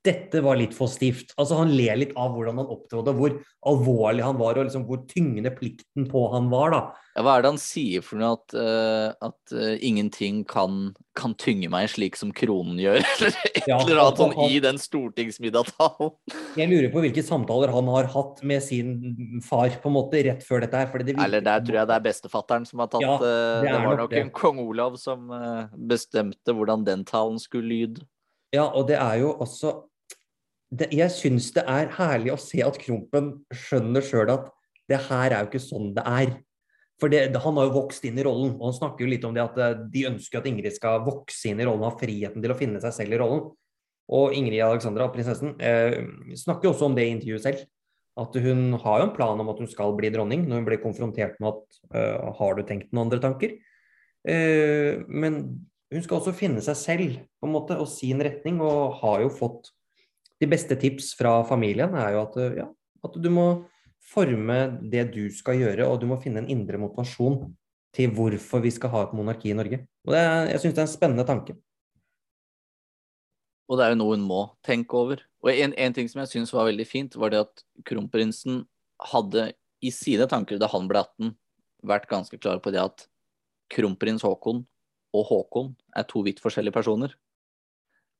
dette 0.08 0.40
var 0.46 0.56
litt 0.60 0.74
for 0.74 0.88
stivt. 0.90 1.34
Altså 1.38 1.58
Han 1.60 1.74
ler 1.76 2.00
litt 2.00 2.14
av 2.18 2.32
hvordan 2.34 2.58
han 2.64 2.70
opptrådte, 2.74 3.14
hvor 3.18 3.36
alvorlig 3.68 4.24
han 4.24 4.40
var, 4.40 4.56
og 4.58 4.70
liksom 4.70 4.86
hvor 4.88 5.04
tyngende 5.12 5.52
plikten 5.58 6.08
på 6.10 6.22
han 6.32 6.48
var. 6.50 6.72
da. 6.72 6.80
Ja, 7.18 7.24
hva 7.26 7.34
er 7.40 7.42
det 7.44 7.50
han 7.50 7.60
sier 7.62 8.04
for 8.06 8.20
noe? 8.22 8.36
At, 8.38 8.54
uh, 8.54 9.10
at 9.26 9.54
uh, 9.58 9.74
ingenting 9.82 10.44
kan, 10.48 10.94
kan 11.18 11.34
tynge 11.42 11.68
meg 11.74 11.90
slik 11.90 12.16
som 12.20 12.30
kronen 12.32 12.78
gjør? 12.80 13.02
Eller 13.18 13.38
et 13.52 13.68
Ja, 13.68 13.80
eller 13.82 14.02
annet 14.04 14.22
sånn 14.22 14.36
han- 14.38 14.52
i 14.54 14.60
den 14.64 14.78
stortingsmiddagtalen. 14.82 16.12
Jeg 16.58 16.70
lurer 16.72 16.92
på 16.94 17.02
hvilke 17.04 17.24
samtaler 17.26 17.74
han 17.74 17.90
har 17.92 18.10
hatt 18.14 18.44
med 18.48 18.62
sin 18.64 19.42
far 19.46 19.74
på 19.82 19.90
en 19.92 19.98
måte 19.98 20.22
rett 20.30 20.46
før 20.46 20.62
dette 20.64 20.78
her. 20.78 20.88
fordi 20.94 21.10
det 21.12 21.18
Eller 21.26 21.42
der 21.42 21.60
tror 21.66 21.80
jeg 21.82 21.90
det 21.90 21.98
er 21.98 22.06
bestefatteren 22.06 22.68
som 22.70 22.80
har 22.86 22.92
tatt 22.94 23.02
Ja, 23.04 23.16
eh, 23.18 23.22
det 23.22 23.66
Det 23.66 23.74
er 23.74 23.74
var 23.82 23.90
nok 23.90 23.98
nok 24.06 24.14
det. 24.14 24.22
en 24.22 24.30
kong 24.38 24.60
Olav 24.64 24.96
som 25.02 25.28
bestemte 25.90 26.54
hvordan 26.56 26.86
den 26.88 27.04
talen 27.06 27.40
skulle 27.42 27.68
lyde. 27.74 28.06
Ja, 28.54 28.70
og 28.72 28.88
det 28.88 28.96
er 29.02 29.18
jo 29.26 29.34
også 29.44 29.74
det, 30.70 30.90
Jeg 30.96 31.14
syns 31.16 31.52
det 31.56 31.64
er 31.70 31.94
herlig 31.98 32.34
å 32.34 32.42
se 32.42 32.60
at 32.66 32.80
Krompen 32.82 33.38
skjønner 33.56 34.04
sjøl 34.04 34.34
at 34.34 34.50
det 34.88 35.00
her 35.10 35.34
er 35.34 35.44
jo 35.44 35.50
ikke 35.52 35.64
sånn 35.64 35.94
det 35.96 36.04
er. 36.08 36.36
For 36.98 37.12
det, 37.14 37.36
Han 37.44 37.60
har 37.60 37.68
jo 37.68 37.78
vokst 37.78 38.06
inn 38.08 38.18
i 38.18 38.26
rollen, 38.26 38.56
og 38.58 38.72
han 38.72 38.78
snakker 38.80 39.06
jo 39.06 39.12
litt 39.12 39.26
om 39.28 39.36
det 39.36 39.44
at 39.44 39.58
eh, 39.62 39.80
de 39.94 40.08
ønsker 40.10 40.40
at 40.40 40.48
Ingrid 40.50 40.74
skal 40.74 41.04
vokse 41.06 41.52
inn 41.52 41.62
i 41.62 41.68
rollen, 41.68 41.86
ha 41.86 41.94
friheten 42.00 42.42
til 42.42 42.54
å 42.54 42.58
finne 42.58 42.82
seg 42.82 42.96
selv 42.96 43.14
i 43.14 43.20
rollen. 43.22 43.44
Og 44.18 44.34
Ingrid 44.34 44.64
Alexandra, 44.64 45.10
prinsessen, 45.14 45.54
eh, 45.62 46.00
snakker 46.40 46.72
også 46.72 46.88
om 46.88 46.96
det 46.98 47.06
i 47.06 47.14
intervjuet 47.14 47.44
selv. 47.44 47.66
At 48.18 48.34
hun 48.42 48.74
har 48.82 49.02
jo 49.02 49.08
en 49.10 49.14
plan 49.14 49.40
om 49.44 49.50
at 49.52 49.60
hun 49.62 49.70
skal 49.70 49.94
bli 49.98 50.10
dronning, 50.10 50.48
når 50.48 50.62
hun 50.62 50.70
blir 50.72 50.82
konfrontert 50.82 51.36
med 51.44 51.54
at 51.54 51.82
eh, 51.94 52.30
har 52.40 52.58
du 52.58 52.64
tenkt 52.66 52.90
noen 52.90 53.06
andre 53.06 53.22
tanker? 53.22 53.58
Eh, 54.28 55.04
men 55.06 55.44
hun 55.94 56.04
skal 56.04 56.18
også 56.18 56.34
finne 56.36 56.64
seg 56.66 56.80
selv 56.80 57.20
på 57.38 57.48
en 57.48 57.54
måte, 57.54 57.78
og 57.78 57.92
sin 57.92 58.24
retning, 58.24 58.58
og 58.64 58.98
har 59.04 59.22
jo 59.22 59.30
fått 59.38 59.70
de 60.42 60.50
beste 60.50 60.78
tips 60.80 61.14
fra 61.18 61.40
familien 61.48 61.96
er 61.98 62.14
jo 62.16 62.24
at, 62.26 62.38
eh, 62.42 62.58
ja, 62.62 62.68
at 63.06 63.16
du 63.18 63.30
må 63.34 63.48
forme 64.08 64.58
det 64.92 65.10
du 65.16 65.26
skal 65.34 65.60
gjøre, 65.60 65.88
og 65.88 66.00
du 66.02 66.08
må 66.10 66.20
finne 66.22 66.44
en 66.44 66.52
indre 66.52 66.80
motivasjon 66.80 67.42
til 67.96 68.12
hvorfor 68.14 68.62
vi 68.64 68.72
skal 68.72 68.94
ha 68.94 69.04
et 69.08 69.16
monarki 69.18 69.52
i 69.52 69.58
Norge. 69.58 69.82
Og 70.08 70.14
er, 70.14 70.52
Jeg 70.54 70.62
syns 70.62 70.76
det 70.76 70.84
er 70.84 70.88
en 70.88 70.94
spennende 70.94 71.26
tanke. 71.28 71.58
Og 73.68 73.78
det 73.78 73.86
er 73.86 73.92
jo 73.92 74.00
noe 74.00 74.16
hun 74.16 74.24
må 74.24 74.42
tenke 74.64 74.96
over. 74.96 75.24
Og 75.44 75.52
en, 75.52 75.74
en 75.76 75.94
ting 75.94 76.08
som 76.08 76.22
jeg 76.24 76.32
syns 76.32 76.54
var 76.56 76.70
veldig 76.70 76.88
fint, 76.88 77.18
var 77.20 77.34
det 77.34 77.44
at 77.44 77.64
kronprinsen 77.88 78.64
hadde 79.12 79.52
i 79.84 79.92
sine 79.92 80.28
tanker 80.30 80.60
da 80.62 80.70
han 80.72 80.88
ble 80.90 81.04
18, 81.04 81.34
vært 81.84 82.08
ganske 82.10 82.40
klar 82.40 82.62
på 82.64 82.72
det 82.74 82.82
at 82.82 83.06
kronprins 83.74 84.24
Haakon 84.24 84.64
og 85.16 85.26
Håkon 85.30 85.74
er 85.96 86.08
to 86.08 86.24
vidt 86.26 86.40
forskjellige 86.44 86.76
personer. 86.76 87.14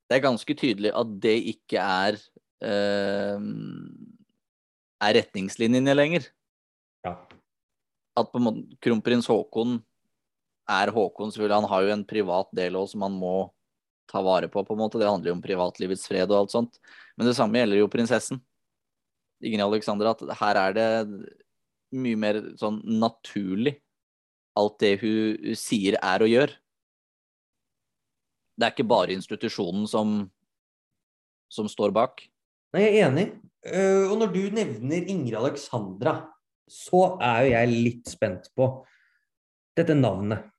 Det 0.08 0.18
er 0.18 0.24
ganske 0.24 0.56
tydelig 0.56 0.94
at 0.96 1.10
det 1.24 1.36
ikke 1.52 1.84
er 1.84 2.18
eh, 2.64 3.48
er 5.04 5.20
retningslinjene 5.20 5.96
lenger. 5.96 6.30
Ja. 7.06 7.14
At 8.18 8.32
på 8.32 8.40
en 8.40 8.48
måte 8.48 8.80
kronprins 8.84 9.28
Haakon 9.30 9.78
er 10.68 10.92
Håkon, 10.92 11.32
selvfølgelig. 11.32 11.62
Han 11.62 11.72
har 11.72 11.86
jo 11.86 11.94
en 11.96 12.06
privat 12.08 12.50
del 12.56 12.78
òg 12.80 12.90
som 12.92 13.06
han 13.06 13.16
må 13.16 13.36
ta 14.08 14.22
vare 14.24 14.50
på, 14.52 14.64
på 14.64 14.76
en 14.76 14.82
måte. 14.82 15.00
Det 15.00 15.10
handler 15.10 15.32
jo 15.32 15.38
om 15.38 15.44
privatlivets 15.44 16.08
fred 16.10 16.32
og 16.32 16.42
alt 16.42 16.56
sånt. 16.56 16.80
Men 17.16 17.30
det 17.30 17.36
samme 17.38 17.60
gjelder 17.60 17.82
jo 17.82 17.92
prinsessen. 17.92 18.42
Ingrid 19.44 19.68
Alexandra, 19.68 20.16
at 20.16 20.40
her 20.40 20.60
er 20.64 20.78
det 20.78 20.88
mye 21.98 22.20
mer 22.20 22.40
sånn 22.60 22.82
naturlig 23.00 23.78
alt 24.58 24.80
det 24.82 24.96
hun 25.04 25.54
sier 25.60 26.00
er 26.02 26.26
og 26.26 26.32
gjør. 26.32 26.56
Det 28.58 28.66
er 28.66 28.74
ikke 28.74 28.90
bare 28.90 29.14
institusjonen 29.14 29.86
som, 29.90 30.18
som 31.54 31.70
står 31.70 31.94
bak. 31.96 32.26
Nei, 32.74 32.84
jeg 32.88 32.98
er 32.98 33.08
enig. 33.12 33.28
Uh, 33.68 34.10
og 34.10 34.18
når 34.22 34.34
du 34.34 34.44
nevner 34.56 35.10
Ingrid 35.12 35.38
Alexandra, 35.38 36.20
så 36.68 37.16
er 37.24 37.46
jo 37.46 37.52
jeg 37.54 37.74
litt 37.74 38.12
spent 38.12 38.50
på 38.58 38.70
dette 39.78 39.96
navnet. 39.98 40.50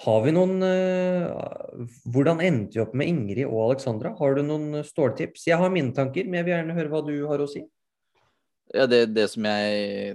Har 0.00 0.22
vi 0.24 0.32
noen 0.32 0.64
uh, 0.64 1.84
Hvordan 2.08 2.40
endte 2.40 2.78
vi 2.78 2.82
opp 2.82 2.94
med 2.96 3.10
Ingrid 3.10 3.44
og 3.44 3.66
Alexandra? 3.66 4.14
Har 4.16 4.38
du 4.38 4.42
noen 4.46 4.80
ståltips? 4.86 5.44
Jeg 5.50 5.60
har 5.60 5.72
mine 5.72 5.92
tanker, 5.96 6.24
men 6.24 6.40
jeg 6.40 6.48
vil 6.48 6.56
gjerne 6.56 6.78
høre 6.78 6.92
hva 6.94 7.04
du 7.04 7.14
har 7.28 7.44
å 7.44 7.50
si. 7.50 7.66
Ja, 8.72 8.86
det, 8.88 9.10
det 9.12 9.26
som 9.32 9.44
jeg 9.44 10.14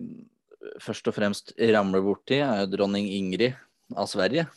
først 0.81 1.07
og 1.11 1.15
fremst 1.15 1.53
ramler 1.59 2.01
borti, 2.01 2.39
er 2.41 2.63
jo 2.63 2.71
dronning 2.73 3.07
Ingrid 3.11 3.53
av 3.93 4.09
Sverige. 4.09 4.47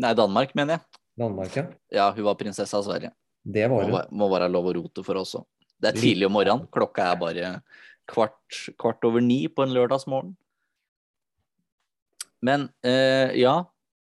Nei, 0.00 0.12
Danmark, 0.16 0.54
mener 0.56 0.78
jeg. 0.78 1.00
Danmark, 1.20 1.56
ja. 1.56 1.64
Ja, 1.92 2.10
hun 2.16 2.26
var 2.30 2.38
prinsesse 2.40 2.76
av 2.76 2.86
Sverige. 2.86 3.12
Det 3.44 3.66
var 3.72 3.84
hun. 3.84 3.94
Må, 3.94 4.02
må 4.22 4.28
være 4.32 4.50
lov 4.52 4.70
å 4.70 4.76
rote 4.78 5.04
for 5.04 5.20
oss 5.20 5.36
òg. 5.38 5.46
Det 5.80 5.90
er 5.90 5.96
tidlig 5.96 6.28
om 6.28 6.34
morgenen. 6.36 6.68
Klokka 6.72 7.08
er 7.08 7.20
bare 7.20 7.50
kvart, 8.10 8.62
kvart 8.80 9.04
over 9.08 9.22
ni 9.24 9.46
på 9.48 9.64
en 9.64 9.72
lørdagsmorgen. 9.74 10.34
Men 12.44 12.66
eh, 12.86 13.36
ja, 13.40 13.54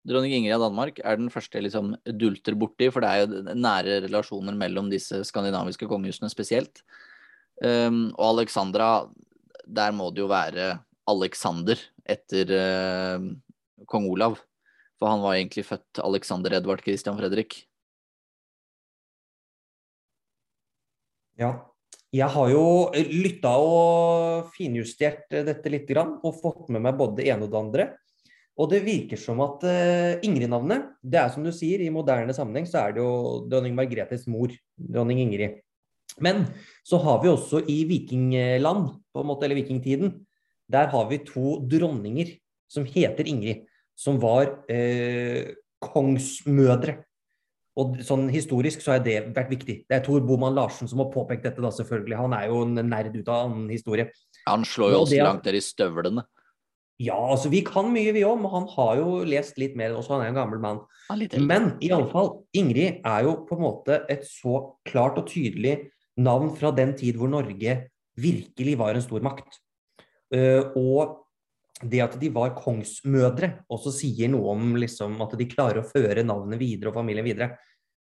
dronning 0.07 0.35
Ingrid 0.37 0.55
av 0.55 0.65
Danmark 0.67 0.99
er 1.03 1.19
den 1.19 1.31
første 1.31 1.59
jeg 1.59 1.67
liksom 1.67 1.93
dulter 2.19 2.55
borti, 2.59 2.89
for 2.91 3.03
det 3.03 3.11
er 3.11 3.23
jo 3.23 3.55
nære 3.55 4.01
relasjoner 4.07 4.55
mellom 4.59 4.91
disse 4.91 5.21
skandinaviske 5.27 5.87
kongehusene 5.89 6.31
spesielt. 6.31 6.83
Um, 7.59 8.07
og 8.15 8.37
Alexandra, 8.37 9.09
der 9.67 9.91
må 9.95 10.07
det 10.15 10.23
jo 10.23 10.29
være 10.31 10.71
Alexander 11.11 11.79
etter 12.07 12.53
uh, 12.55 13.27
kong 13.89 14.07
Olav. 14.07 14.39
For 14.99 15.11
han 15.11 15.23
var 15.23 15.37
egentlig 15.37 15.63
født 15.67 16.01
Alexander 16.03 16.57
Edvard 16.59 16.83
Christian 16.83 17.17
Fredrik. 17.19 17.61
Ja. 21.39 21.53
Jeg 22.09 22.25
har 22.33 22.49
jo 22.49 22.63
lytta 23.13 23.51
og 23.61 24.49
finjustert 24.55 25.29
dette 25.29 25.69
litt, 25.69 25.91
og 25.93 26.39
fått 26.41 26.71
med 26.73 26.81
meg 26.81 26.97
både 26.97 27.21
det 27.21 27.27
ene 27.29 27.45
og 27.45 27.51
det 27.53 27.59
andre. 27.59 27.85
Og 28.59 28.67
det 28.73 28.81
virker 28.83 29.19
som 29.21 29.39
at 29.45 29.61
uh, 29.63 30.19
Ingrid-navnet, 30.25 30.89
det 30.99 31.21
er 31.21 31.29
som 31.31 31.45
du 31.45 31.51
sier, 31.55 31.79
i 31.79 31.93
moderne 31.93 32.33
sammenheng 32.35 32.65
så 32.67 32.81
er 32.81 32.95
det 32.95 33.03
jo 33.03 33.45
dronning 33.47 33.77
Margrethes 33.77 34.25
mor, 34.27 34.51
dronning 34.75 35.21
Ingrid. 35.23 35.61
Men 36.19 36.43
så 36.83 36.99
har 36.99 37.21
vi 37.23 37.29
også 37.31 37.61
i 37.71 37.83
vikingland, 37.87 38.89
på 39.13 39.21
en 39.21 39.29
måte, 39.29 39.45
eller 39.45 39.61
vikingtiden, 39.61 40.17
der 40.69 40.89
har 40.91 41.07
vi 41.13 41.21
to 41.23 41.59
dronninger 41.69 42.33
som 42.69 42.89
heter 42.89 43.29
Ingrid, 43.29 43.68
som 43.99 44.19
var 44.21 44.51
eh, 44.71 45.55
kongsmødre. 45.83 46.97
Og 47.79 47.99
sånn 48.03 48.25
historisk 48.31 48.81
så 48.83 48.95
har 48.95 49.03
det 49.05 49.19
vært 49.35 49.51
viktig. 49.53 49.75
Det 49.87 49.95
er 49.95 50.03
Tor 50.03 50.23
Boman 50.25 50.55
Larsen 50.57 50.89
som 50.89 50.99
har 51.03 51.11
påpekt 51.13 51.45
dette, 51.47 51.61
da 51.63 51.71
selvfølgelig. 51.71 52.17
Han 52.19 52.35
er 52.35 52.49
jo 52.49 52.63
en 52.65 52.81
nerd 52.81 53.13
ut 53.15 53.29
av 53.29 53.45
annen 53.45 53.69
historie. 53.71 54.09
Han 54.49 54.65
slår 54.67 54.95
jo 54.95 55.01
også 55.05 55.15
det 55.15 55.23
langt 55.23 55.47
ned 55.47 55.59
i 55.59 55.63
støvlene. 55.63 56.25
Ja, 56.99 57.15
altså 57.15 57.47
vi 57.47 57.61
kan 57.63 57.87
mye 57.93 58.11
vi 58.11 58.25
òg, 58.27 58.41
men 58.41 58.51
han 58.51 58.65
har 58.73 58.97
jo 58.99 59.21
lest 59.23 59.59
litt 59.61 59.77
mer 59.79 59.93
også, 59.95 60.17
han 60.17 60.25
er 60.25 60.33
en 60.33 60.41
gammel 60.41 60.59
mann. 60.59 60.81
Men 61.39 61.71
i 61.79 61.93
alle 61.95 62.09
fall, 62.11 62.33
Ingrid 62.59 62.99
er 63.07 63.23
jo 63.23 63.37
på 63.47 63.55
en 63.55 63.63
måte 63.63 64.01
et 64.11 64.27
så 64.27 64.57
klart 64.87 65.21
og 65.21 65.29
tydelig 65.31 65.77
navn 66.19 66.51
fra 66.59 66.73
den 66.75 66.91
tid 66.99 67.15
hvor 67.15 67.31
Norge 67.31 67.77
virkelig 68.19 68.75
var 68.81 68.99
en 68.99 69.05
stor 69.05 69.23
makt. 69.23 69.61
Eh, 70.35 70.75
og 70.75 71.28
det 71.79 72.01
at 72.03 72.15
de 72.19 72.29
var 72.35 72.55
kongsmødre, 72.57 73.51
også 73.71 73.93
sier 73.95 74.31
noe 74.31 74.53
om 74.53 74.73
liksom, 74.79 75.15
at 75.23 75.35
de 75.39 75.47
klarer 75.47 75.81
å 75.81 75.87
føre 75.87 76.25
navnet 76.25 76.59
videre 76.59 76.91
og 76.91 76.97
familien 76.99 77.27
videre. 77.27 77.53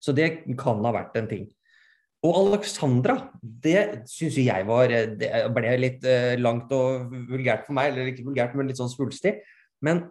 Så 0.01 0.13
det 0.13 0.45
kan 0.59 0.83
ha 0.85 0.91
vært 0.93 1.17
en 1.17 1.29
ting. 1.29 1.47
Og 2.25 2.37
Alexandra, 2.39 3.15
det 3.41 4.07
syns 4.09 4.37
jeg 4.39 4.65
var 4.65 4.89
Det 4.89 5.29
ble 5.53 5.73
litt 5.77 6.05
uh, 6.07 6.33
langt 6.41 6.71
og 6.73 7.11
vulgært 7.29 7.65
for 7.67 7.77
meg, 7.77 7.91
eller 7.91 8.11
ikke 8.11 8.25
vulgært, 8.25 8.55
men 8.57 8.69
litt 8.69 8.81
sånn 8.81 8.91
svulstig. 8.91 9.37
Men 9.85 10.05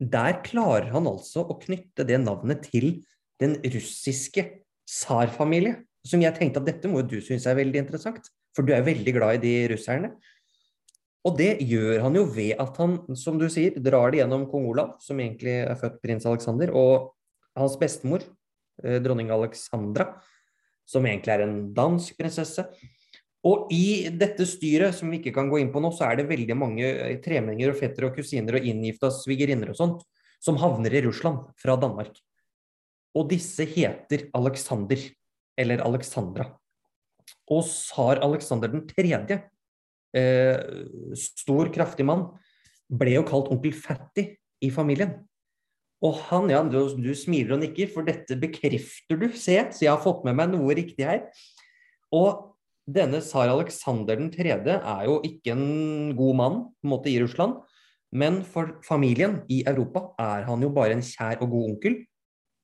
der 0.00 0.40
klarer 0.44 0.90
han 0.94 1.08
altså 1.08 1.44
å 1.44 1.58
knytte 1.60 2.06
det 2.08 2.20
navnet 2.22 2.64
til 2.70 3.02
den 3.42 3.58
russiske 3.74 4.46
tsarfamilie. 4.88 5.78
Som 6.04 6.20
jeg 6.24 6.36
tenkte 6.36 6.60
at 6.60 6.68
dette 6.68 6.88
må 6.90 7.00
jo 7.00 7.14
du 7.14 7.18
synes 7.24 7.46
er 7.48 7.56
veldig 7.56 7.80
interessant, 7.80 8.28
for 8.56 8.66
du 8.66 8.74
er 8.76 8.84
veldig 8.86 9.14
glad 9.16 9.38
i 9.38 9.44
de 9.44 9.54
russerne. 9.72 10.12
Og 11.24 11.38
det 11.38 11.54
gjør 11.64 12.02
han 12.04 12.16
jo 12.18 12.26
ved 12.28 12.52
at 12.60 12.76
han, 12.82 12.98
som 13.16 13.38
du 13.40 13.46
sier, 13.52 13.76
drar 13.80 14.12
det 14.12 14.20
gjennom 14.20 14.44
kong 14.50 14.66
Olav, 14.68 14.96
som 15.00 15.20
egentlig 15.22 15.56
er 15.62 15.78
født 15.80 16.02
prins 16.04 16.26
Alexander, 16.28 16.72
og 16.76 17.14
hans 17.56 17.78
bestemor, 17.80 18.26
eh, 18.82 18.98
dronning 19.00 19.32
Alexandra, 19.32 20.10
som 20.84 21.06
egentlig 21.08 21.32
er 21.32 21.46
en 21.46 21.56
dansk 21.74 22.18
prinsesse. 22.18 22.66
Og 23.44 23.72
i 23.72 24.08
dette 24.12 24.44
styret, 24.48 24.96
som 24.96 25.08
vi 25.12 25.20
ikke 25.20 25.32
kan 25.36 25.48
gå 25.48 25.60
inn 25.60 25.72
på 25.72 25.80
nå, 25.80 25.90
så 25.96 26.10
er 26.10 26.20
det 26.20 26.28
veldig 26.28 26.56
mange 26.60 26.84
eh, 26.84 27.16
tremenninger 27.24 27.72
og 27.72 27.80
fettere 27.80 28.10
og 28.10 28.18
kusiner 28.18 28.58
og 28.58 28.68
inngifta 28.68 29.08
svigerinner 29.12 29.72
og 29.72 29.80
sånt, 29.80 30.04
som 30.44 30.60
havner 30.60 30.92
i 30.92 31.02
Russland 31.06 31.40
fra 31.60 31.78
Danmark. 31.80 32.20
Og 33.16 33.30
disse 33.30 33.64
heter 33.64 34.28
Alexander, 34.36 35.00
eller 35.56 35.80
Alexandra. 35.86 36.50
Og 37.48 37.64
tsar 37.64 38.20
Alexander 38.24 38.68
den 38.72 38.84
tredje, 38.88 39.40
eh, 40.16 40.56
stor, 41.18 41.70
kraftig 41.74 42.06
mann, 42.08 42.28
ble 42.88 43.16
jo 43.16 43.26
kalt 43.26 43.50
onkel 43.52 43.74
Fatty 43.76 44.28
i 44.64 44.70
familien. 44.72 45.16
Og 46.04 46.18
han, 46.28 46.50
ja, 46.52 46.60
du, 46.66 46.78
du, 47.00 47.12
smiler 47.16 47.56
og 47.56 47.62
nikker, 47.62 47.88
for 47.92 48.06
dette 48.06 48.36
bekrefter 48.40 49.20
du, 49.20 49.28
se, 49.32 49.56
så 49.72 49.86
jeg 49.86 49.92
har 49.92 50.02
fått 50.04 50.24
med 50.26 50.36
meg 50.36 50.50
noe 50.52 50.76
riktig 50.76 51.06
her. 51.08 51.22
Og 52.14 52.52
denne 52.84 53.22
tsar 53.24 53.48
den 54.10 54.28
tredje 54.32 54.76
er 54.76 55.04
jo 55.08 55.20
ikke 55.24 55.54
en 55.54 56.12
god 56.16 56.36
mann 56.36 56.58
på 56.68 56.84
en 56.84 56.92
måte 56.92 57.08
i 57.08 57.20
Russland, 57.22 57.62
men 58.14 58.42
for 58.46 58.76
familien 58.84 59.40
i 59.50 59.64
Europa 59.66 60.12
er 60.20 60.44
han 60.46 60.62
jo 60.62 60.70
bare 60.70 60.94
en 60.94 61.02
kjær 61.02 61.40
og 61.42 61.50
god 61.50 61.70
onkel, 61.72 61.96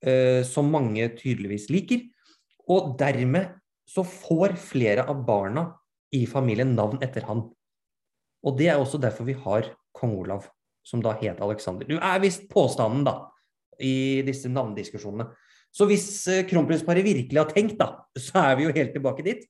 eh, 0.04 0.42
som 0.46 0.68
mange 0.70 1.08
tydeligvis 1.16 1.70
liker. 1.72 2.04
Og 2.70 2.94
dermed 3.00 3.56
så 3.88 4.04
får 4.06 4.54
flere 4.60 5.08
av 5.08 5.24
barna 5.26 5.64
i 6.16 6.24
familien 6.26 6.74
navn 6.76 7.00
etter 7.04 7.26
han. 7.28 7.44
Og 8.40 8.56
det 8.58 8.70
er 8.72 8.80
også 8.80 9.00
derfor 9.00 9.28
vi 9.28 9.36
har 9.36 9.68
kong 9.96 10.16
Olav, 10.22 10.48
som 10.86 11.02
da 11.04 11.12
het 11.20 11.42
Alexander. 11.44 11.86
Du 11.86 11.98
er 11.98 12.22
visst 12.22 12.48
påstanden, 12.50 13.04
da, 13.06 13.30
i 13.80 14.22
disse 14.26 14.50
navndiskusjonene. 14.52 15.28
Så 15.70 15.86
hvis 15.86 16.06
eh, 16.28 16.44
kronprinsparet 16.50 17.06
virkelig 17.06 17.38
har 17.38 17.50
tenkt, 17.52 17.78
da, 17.78 17.92
så 18.18 18.42
er 18.42 18.56
vi 18.58 18.66
jo 18.66 18.74
helt 18.74 18.94
tilbake 18.96 19.26
dit. 19.26 19.44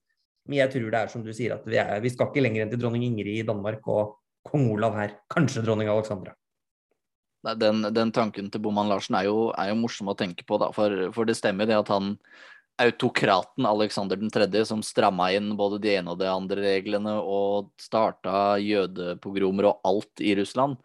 Men 0.49 0.62
jeg 0.62 0.73
tror 0.75 0.93
det 0.93 1.00
er 1.00 1.12
som 1.12 1.25
du 1.25 1.33
sier, 1.37 1.55
at 1.57 1.67
vi, 1.69 1.79
er, 1.81 2.00
vi 2.02 2.12
skal 2.12 2.29
ikke 2.31 2.43
lenger 2.45 2.64
enn 2.64 2.73
til 2.73 2.81
dronning 2.83 3.07
Ingrid 3.07 3.40
i 3.40 3.47
Danmark 3.47 3.87
og 3.88 4.19
kong 4.47 4.69
Olav 4.75 4.97
her. 4.99 5.17
Kanskje 5.33 5.64
dronning 5.64 5.90
Alexandra. 5.93 6.35
Den, 7.57 7.87
den 7.97 8.12
tanken 8.12 8.50
til 8.52 8.61
Boman 8.61 8.90
Larsen 8.90 9.17
er 9.17 9.31
jo, 9.31 9.49
er 9.57 9.71
jo, 9.71 9.79
morsom 9.81 10.11
å 10.12 10.17
tenke 10.19 10.45
på, 10.45 10.59
da. 10.61 10.69
For, 10.76 11.07
for 11.17 11.29
det 11.29 11.38
stemmer 11.38 11.69
det 11.69 11.79
at 11.79 11.88
han 11.93 12.19
autokraten 12.80 13.66
Alexander 13.66 14.16
3., 14.16 14.64
som 14.64 14.82
stramma 14.84 15.30
inn 15.37 15.52
både 15.58 15.80
de 15.82 15.94
ene 15.99 16.14
og 16.14 16.20
de 16.20 16.28
andre 16.30 16.62
reglene 16.64 17.16
og 17.20 17.70
starta 17.80 18.56
jødepogromer 18.62 19.68
og 19.68 19.80
alt 19.88 20.22
i 20.25 20.34
Russland, 20.38 20.78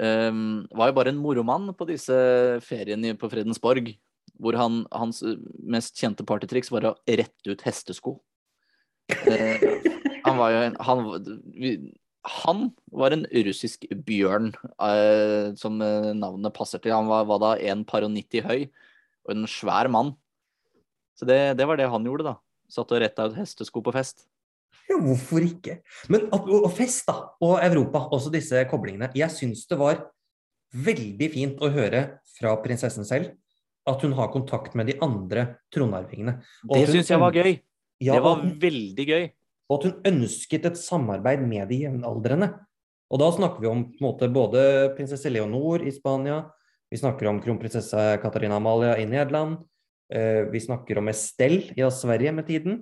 um, 0.00 0.66
var 0.76 0.90
jo 0.90 0.96
bare 0.98 1.14
en 1.14 1.22
moromann 1.22 1.72
på 1.76 1.88
disse 1.88 2.16
feriene 2.66 3.16
på 3.18 3.30
Fredensborg. 3.32 3.94
Hvor 4.40 4.56
han, 4.56 4.84
hans 4.88 5.20
mest 5.68 5.98
kjente 6.00 6.24
partytriks 6.24 6.70
var 6.72 6.86
å 6.88 6.94
rette 7.04 7.52
ut 7.52 7.64
hestesko. 7.66 8.14
Uh, 9.10 9.56
han 10.24 10.38
var 10.38 10.54
jo 10.54 10.62
en 10.68 10.78
han, 10.86 11.02
han, 12.44 12.62
var 12.92 13.16
en 13.16 13.26
russisk 13.48 13.84
bjørn, 14.08 14.54
uh, 14.80 15.52
som 15.60 15.76
navnet 15.80 16.56
passer 16.56 16.80
til. 16.80 16.96
Han 16.96 17.10
var, 17.10 17.28
var 17.28 17.44
da 17.44 17.54
1,90 17.60 18.48
høy 18.48 18.58
og 19.28 19.34
en 19.34 19.48
svær 19.50 19.92
mann. 19.92 20.14
Så 21.20 21.28
det, 21.28 21.38
det, 21.58 21.66
var 21.68 21.76
det 21.76 21.90
han 21.92 22.06
gjorde, 22.08 22.30
da. 22.30 22.38
Satt 22.72 22.92
og 22.94 23.02
retta 23.02 23.26
ut 23.28 23.36
hestesko 23.36 23.82
på 23.84 23.92
fest. 23.92 24.24
Ja, 24.88 24.96
hvorfor 25.02 25.44
ikke? 25.44 25.80
Men 26.08 26.30
og 26.32 26.70
fest, 26.72 27.04
da, 27.10 27.34
og 27.44 27.58
Europa, 27.60 28.06
også 28.16 28.32
disse 28.32 28.62
koblingene. 28.70 29.10
Jeg 29.18 29.28
syns 29.34 29.66
det 29.68 29.76
var 29.78 30.06
veldig 30.72 31.28
fint 31.34 31.60
å 31.60 31.68
høre 31.74 32.02
fra 32.38 32.54
prinsessen 32.62 33.04
selv 33.04 33.34
at 33.90 34.04
hun 34.06 34.14
har 34.16 34.30
kontakt 34.32 34.76
med 34.78 34.88
de 34.88 34.96
andre 35.04 35.44
tronarvingene. 35.74 36.38
Det 36.72 36.86
syns 36.88 37.12
jeg 37.12 37.20
var 37.20 37.36
gøy. 37.36 37.58
Ja, 38.00 38.16
det 38.16 38.24
var 38.24 38.42
veldig 38.64 39.06
gøy. 39.12 39.28
Og 39.70 39.76
at 39.76 39.86
hun 39.90 40.10
ønsket 40.14 40.70
et 40.70 40.80
samarbeid 40.80 41.42
med 41.44 41.68
de 41.70 41.82
jevnaldrende. 41.84 42.52
Og 43.10 43.20
da 43.20 43.28
snakker 43.34 43.60
vi 43.60 43.68
om 43.68 43.84
måte, 44.00 44.30
både 44.30 44.62
prinsesse 44.96 45.32
Leonor 45.32 45.84
i 45.84 45.92
Spania, 45.92 46.44
vi 46.90 46.98
snakker 46.98 47.28
om 47.30 47.38
kronprinsesse 47.42 48.06
Katarina 48.22 48.56
Amalia 48.58 48.96
i 48.98 49.06
Nederland, 49.06 49.60
vi 50.50 50.62
snakker 50.62 50.98
om 50.98 51.10
Estelle 51.12 51.74
i 51.76 51.86
Sverige 51.94 52.32
med 52.34 52.48
tiden, 52.48 52.80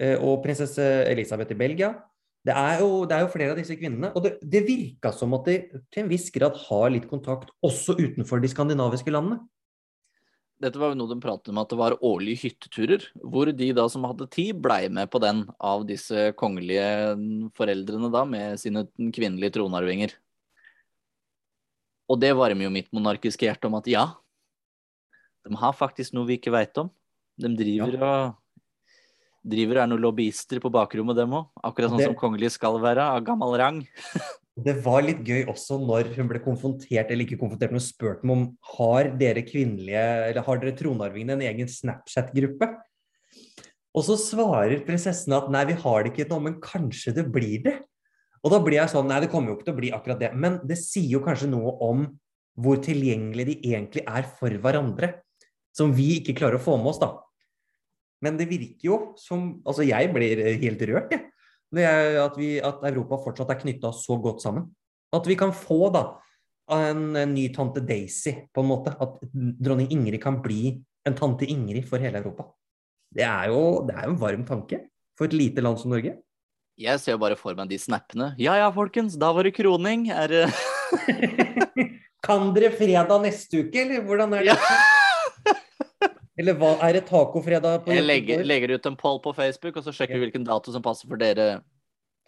eh, 0.00 0.16
og 0.18 0.42
prinsesse 0.44 0.82
Elisabeth 1.10 1.54
i 1.54 1.58
Belgia. 1.58 1.94
Det 2.40 2.54
er, 2.56 2.80
jo, 2.80 3.04
det 3.04 3.14
er 3.14 3.26
jo, 3.26 3.32
flere 3.34 3.52
av 3.52 3.58
disse 3.60 3.76
kvinnene. 3.76 4.10
Og 4.16 4.24
det, 4.24 4.38
det 4.40 4.64
virka 4.64 5.12
som 5.12 5.34
at 5.36 5.48
de 5.48 5.58
til 5.92 6.04
en 6.04 6.10
viss 6.10 6.30
grad 6.32 6.56
har 6.56 6.86
litt 6.92 7.08
kontakt 7.10 7.52
også 7.60 7.98
utenfor 8.00 8.40
de 8.40 8.48
skandinaviske 8.48 9.12
landene. 9.12 9.42
Dette 10.60 10.80
var 10.80 10.92
jo 10.92 10.98
noe 11.00 11.08
de 11.08 11.20
pratet 11.20 11.52
om 11.52 11.60
at 11.60 11.70
det 11.72 11.78
var 11.80 11.96
årlige 12.04 12.42
hytteturer, 12.42 13.04
hvor 13.24 13.48
de 13.48 13.68
da 13.76 13.86
som 13.92 14.04
hadde 14.04 14.28
tid, 14.32 14.58
blei 14.60 14.90
med 14.92 15.08
på 15.12 15.20
den 15.22 15.46
av 15.56 15.86
disse 15.88 16.30
kongelige 16.40 17.14
foreldrene 17.56 18.10
da, 18.12 18.26
med 18.28 18.60
sine 18.60 18.84
kvinnelige 18.96 19.56
tronarvinger. 19.56 20.12
Og 22.12 22.20
det 22.20 22.34
varmer 22.36 22.66
jo 22.66 22.74
mitt 22.74 22.90
monarkiske 22.92 23.46
hjerte 23.46 23.70
om 23.70 23.78
at 23.78 23.88
ja, 23.88 24.04
de 25.46 25.56
har 25.56 25.76
faktisk 25.76 26.14
noe 26.16 26.28
vi 26.28 26.38
ikke 26.40 26.52
veit 26.54 26.76
om. 26.80 26.90
De 27.40 27.50
driver 27.56 27.96
ja. 27.96 28.10
og 28.10 28.40
driver 29.50 29.80
er 29.80 29.88
noen 29.88 30.02
lobbyister 30.04 30.60
på 30.60 30.72
bakrommet, 30.72 31.16
dem 31.16 31.32
òg. 31.38 31.48
Akkurat 31.64 31.92
sånn 31.92 32.02
det, 32.02 32.10
som 32.10 32.18
kongelige 32.18 32.52
skal 32.56 32.76
være, 32.82 33.06
av 33.16 33.24
gammel 33.24 33.56
rang. 33.60 33.80
det 34.66 34.76
var 34.84 35.04
litt 35.06 35.22
gøy 35.24 35.46
også 35.48 35.80
når 35.80 36.12
hun 36.18 36.28
ble 36.28 36.42
konfrontert, 36.44 37.08
eller 37.08 37.24
ikke 37.24 37.40
konfrontert, 37.40 37.72
men 37.72 37.84
spurt 37.84 38.24
om 38.26 38.50
har 38.76 39.12
dere 39.20 39.44
kvinnelige, 39.46 40.04
eller 40.28 40.44
har 40.46 40.60
dere 40.60 40.76
tronarvingene 40.76 41.38
en 41.38 41.46
egen 41.48 41.70
Snapchat-gruppe. 41.72 42.68
Og 43.96 44.04
så 44.06 44.14
svarer 44.20 44.84
prinsessen 44.86 45.34
at 45.34 45.48
nei, 45.50 45.64
vi 45.72 45.78
har 45.80 46.04
det 46.04 46.12
ikke 46.12 46.28
nå, 46.30 46.42
men 46.44 46.60
kanskje 46.62 47.16
det 47.16 47.24
blir 47.32 47.64
det. 47.64 47.78
Og 48.44 48.52
da 48.52 48.60
blir 48.62 48.78
jeg 48.78 48.92
sånn, 48.92 49.08
nei, 49.10 49.22
det 49.24 49.32
kommer 49.32 49.52
jo 49.52 49.58
ikke 49.58 49.70
til 49.70 49.74
å 49.74 49.80
bli 49.80 49.90
akkurat 49.96 50.20
det. 50.20 50.30
Men 50.36 50.60
det 50.68 50.78
sier 50.80 51.16
jo 51.16 51.24
kanskje 51.24 51.50
noe 51.50 51.74
om 51.84 52.04
hvor 52.60 52.80
tilgjengelige 52.84 53.54
de 53.54 53.72
egentlig 53.72 54.04
er 54.04 54.28
for 54.38 54.52
hverandre 54.62 55.14
som 55.76 55.92
vi 55.94 56.16
ikke 56.18 56.36
klarer 56.38 56.58
å 56.58 56.62
få 56.62 56.76
med 56.80 56.92
oss, 56.92 57.00
da. 57.02 57.14
Men 58.24 58.36
det 58.36 58.50
virker 58.50 58.84
jo 58.84 58.96
som 59.20 59.60
Altså, 59.64 59.84
jeg 59.88 60.10
blir 60.12 60.42
helt 60.60 60.82
rørt, 60.90 61.14
jeg. 61.14 61.28
jeg 61.80 62.16
at, 62.20 62.36
vi, 62.38 62.50
at 62.60 62.82
Europa 62.90 63.20
fortsatt 63.24 63.52
er 63.54 63.60
knytta 63.62 63.92
så 63.96 64.18
godt 64.20 64.44
sammen. 64.44 64.68
At 65.14 65.26
vi 65.26 65.36
kan 65.38 65.54
få 65.56 65.88
da 65.94 66.04
en, 66.70 67.16
en, 67.18 67.34
ny 67.34 67.48
tante 67.54 67.82
Daisy, 67.82 68.36
på 68.54 68.62
en 68.62 68.70
måte. 68.70 68.94
At 69.02 69.18
dronning 69.32 69.90
Ingrid 69.90 70.20
kan 70.22 70.38
bli 70.44 70.76
en 71.08 71.16
tante 71.18 71.48
Ingrid 71.48 71.88
for 71.88 72.02
hele 72.02 72.20
Europa. 72.20 72.50
Det 73.10 73.26
er 73.26 73.50
jo 73.50 73.80
det 73.88 73.96
er 73.96 74.06
en 74.06 74.18
varm 74.20 74.44
tanke 74.46 74.84
for 75.18 75.26
et 75.26 75.34
lite 75.34 75.64
land 75.64 75.80
som 75.80 75.90
Norge. 75.90 76.14
Jeg 76.80 77.00
ser 77.02 77.16
jo 77.16 77.20
bare 77.20 77.36
for 77.36 77.56
meg 77.58 77.68
de 77.68 77.76
snappene. 77.80 78.30
Ja 78.40 78.54
ja, 78.56 78.70
folkens, 78.72 79.18
da 79.20 79.32
var 79.36 79.44
det 79.44 79.56
kroning. 79.58 80.08
Er 80.14 80.46
Kan 82.24 82.52
dere 82.54 82.70
fredag 82.76 83.20
neste 83.24 83.64
uke, 83.64 83.82
eller 83.82 84.04
hvordan 84.06 84.38
er 84.38 84.44
det? 84.44 84.54
Ja. 84.54 84.89
Eller 86.40 86.56
hva 86.56 86.72
er 86.86 86.96
det 86.96 87.04
tacofredag 87.10 87.82
på 87.84 87.92
Jeg 87.92 88.06
legger, 88.06 88.46
legger, 88.46 88.72
ut 88.78 88.86
en 88.88 88.96
poll 88.96 89.20
på 89.20 89.34
Facebook, 89.36 89.76
og 89.76 89.84
så 89.84 89.92
sjekker 89.92 90.16
vi 90.16 90.24
hvilken 90.24 90.46
dato 90.46 90.72
som 90.72 90.84
passer 90.84 91.10
for 91.10 91.20
dere. 91.20 91.60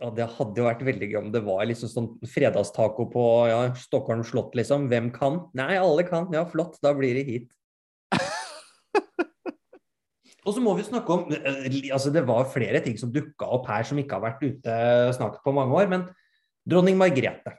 Ja, 0.02 0.10
Det 0.12 0.26
hadde 0.36 0.60
jo 0.60 0.66
vært 0.66 0.84
veldig 0.84 1.08
gøy 1.08 1.18
om 1.22 1.30
det 1.32 1.42
var 1.46 1.64
liksom 1.68 1.88
sånn 1.88 2.08
fredagstaco 2.28 3.06
på 3.12 3.24
ja, 3.48 3.62
Stockholm 3.78 4.24
slott, 4.26 4.52
liksom. 4.58 4.88
Hvem 4.92 5.08
kan? 5.14 5.40
Nei, 5.56 5.76
alle 5.80 6.04
kan. 6.08 6.28
Ja, 6.34 6.44
flott. 6.48 6.76
Da 6.84 6.92
blir 6.96 7.16
det 7.16 7.24
hit. 7.28 7.48
og 10.44 10.52
så 10.52 10.60
må 10.60 10.76
vi 10.76 10.84
snakke 10.84 11.14
om 11.14 11.32
eh, 11.32 11.64
altså 11.94 12.12
Det 12.12 12.26
var 12.28 12.50
flere 12.52 12.82
ting 12.84 12.98
som 13.00 13.12
dukka 13.14 13.48
opp 13.56 13.70
her 13.70 13.86
som 13.88 14.00
ikke 14.02 14.18
har 14.18 14.26
vært 14.26 14.44
ute 14.44 14.78
snakket 15.16 15.40
på 15.46 15.56
mange 15.56 15.78
år. 15.78 15.88
Men 15.92 16.08
dronning 16.68 17.00
Margrethe, 17.00 17.56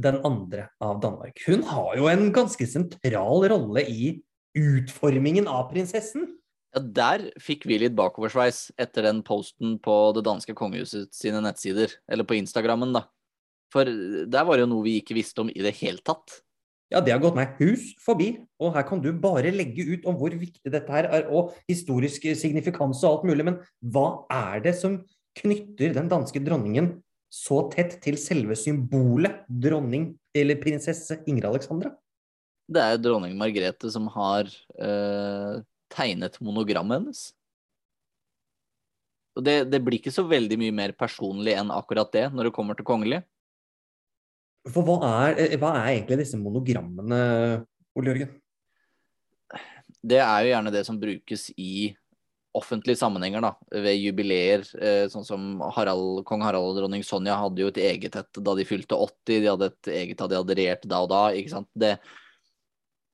den 0.00 0.22
andre 0.24 0.70
av 0.80 1.02
Danmark, 1.04 1.44
hun 1.44 1.66
har 1.68 1.96
jo 2.00 2.08
en 2.08 2.30
ganske 2.32 2.70
sentral 2.70 3.50
rolle 3.52 3.84
i 3.84 4.14
utformingen 4.58 5.48
av 5.50 5.70
prinsessen. 5.72 6.28
Ja, 6.72 6.80
Der 6.80 7.26
fikk 7.40 7.66
vi 7.68 7.78
litt 7.82 7.96
bakoversveis 7.96 8.70
etter 8.80 9.08
den 9.08 9.20
posten 9.26 9.78
på 9.82 9.96
det 10.16 10.24
danske 10.28 10.54
kongehuset 10.56 11.12
sine 11.16 11.42
nettsider, 11.44 11.92
eller 12.08 12.24
på 12.28 12.38
Instagrammen, 12.38 12.94
da. 12.96 13.06
For 13.72 13.88
der 13.88 14.48
var 14.48 14.56
det 14.56 14.66
jo 14.66 14.72
noe 14.74 14.86
vi 14.86 14.98
ikke 15.00 15.16
visste 15.16 15.44
om 15.44 15.52
i 15.52 15.64
det 15.64 15.74
hele 15.80 16.02
tatt. 16.04 16.42
Ja, 16.92 17.00
det 17.00 17.14
har 17.14 17.22
gått 17.22 17.36
meg 17.38 17.54
hus 17.56 17.94
forbi. 18.04 18.34
Og 18.60 18.74
her 18.74 18.84
kan 18.84 19.00
du 19.00 19.08
bare 19.16 19.52
legge 19.54 19.86
ut 19.94 20.04
om 20.08 20.18
hvor 20.20 20.34
viktig 20.36 20.72
dette 20.72 20.92
her 20.92 21.08
er, 21.08 21.30
og 21.32 21.54
historisk 21.70 22.26
signifikans 22.36 23.00
og 23.00 23.08
alt 23.08 23.24
mulig. 23.30 23.46
Men 23.48 23.56
hva 23.94 24.26
er 24.32 24.60
det 24.66 24.74
som 24.76 25.00
knytter 25.40 25.96
den 25.96 26.10
danske 26.12 26.42
dronningen 26.44 26.98
så 27.32 27.62
tett 27.72 27.96
til 28.04 28.18
selve 28.20 28.56
symbolet 28.60 29.40
dronning 29.48 30.10
eller 30.36 30.60
prinsesse 30.60 31.16
Ingrid 31.24 31.48
Alexandra? 31.48 31.94
Det 32.72 32.82
er 32.82 33.00
dronning 33.02 33.36
Margrethe 33.38 33.90
som 33.92 34.08
har 34.14 34.48
eh, 34.48 35.60
tegnet 35.92 36.38
monogrammet 36.44 37.00
hennes. 37.00 37.22
Og 39.36 39.44
det, 39.46 39.56
det, 39.72 39.80
blir 39.84 39.98
ikke 39.98 40.12
så 40.12 40.24
veldig 40.28 40.58
mye 40.60 40.74
mer 40.76 40.92
personlig 40.96 41.56
enn 41.56 41.72
akkurat 41.72 42.12
det 42.12 42.26
når 42.32 42.48
det 42.48 42.56
kommer 42.56 42.76
til 42.78 42.88
kongelig. 42.88 43.22
For 44.68 44.84
hva 44.86 44.98
er, 45.08 45.40
eh, 45.40 45.56
hva 45.60 45.74
er 45.80 45.96
egentlig 45.96 46.20
disse 46.22 46.38
monogrammene, 46.38 47.18
Ole 47.98 48.12
Jørgen? 48.12 48.36
Det 50.02 50.18
er 50.18 50.44
jo 50.44 50.52
gjerne 50.52 50.72
det 50.74 50.86
som 50.86 50.98
brukes 50.98 51.50
i 51.56 51.92
offentlige 52.52 53.00
sammenhenger, 53.00 53.40
da, 53.40 53.52
ved 53.80 53.96
jubileer. 53.96 54.64
Eh, 54.76 55.06
sånn 55.12 55.24
som 55.24 55.62
Harald, 55.72 56.22
kong 56.28 56.42
Harald 56.44 56.72
og 56.72 56.80
dronning 56.80 57.04
Sonja 57.06 57.38
hadde 57.40 57.64
jo 57.64 57.70
et 57.72 57.80
eget 57.80 58.18
et 58.20 58.40
da 58.44 58.56
de 58.58 58.66
fylte 58.68 58.98
80. 58.98 59.38
De 59.40 59.48
hadde 59.48 59.70
et 59.70 59.92
eget 60.02 60.20
da 60.20 60.28
de 60.28 60.38
hadde 60.40 60.58
regjert 60.58 60.84
da 60.90 61.00
og 61.04 61.08
da. 61.12 61.22
ikke 61.38 61.54
sant? 61.54 61.70
Det, 61.72 61.94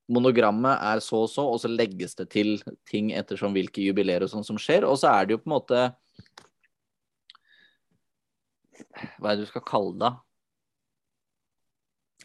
monogrammet 0.09 0.81
er 0.91 1.03
så 1.05 1.25
og 1.27 1.33
så, 1.33 1.45
og 1.45 1.61
så 1.63 1.71
legges 1.71 2.17
det 2.19 2.31
til 2.33 2.57
ting 2.89 3.13
ettersom 3.17 3.57
hvilke 3.57 3.85
jubileer 3.85 4.25
og 4.25 4.33
sånn 4.33 4.47
som 4.47 4.61
skjer. 4.61 4.87
Og 4.89 4.97
så 5.01 5.13
er 5.13 5.29
det 5.29 5.37
jo 5.37 5.43
på 5.43 5.51
en 5.51 5.57
måte 5.59 5.83
Hva 9.19 9.31
er 9.31 9.37
det 9.37 9.45
du 9.45 9.51
skal 9.51 9.67
kalle 9.69 9.95
det? 10.01 10.15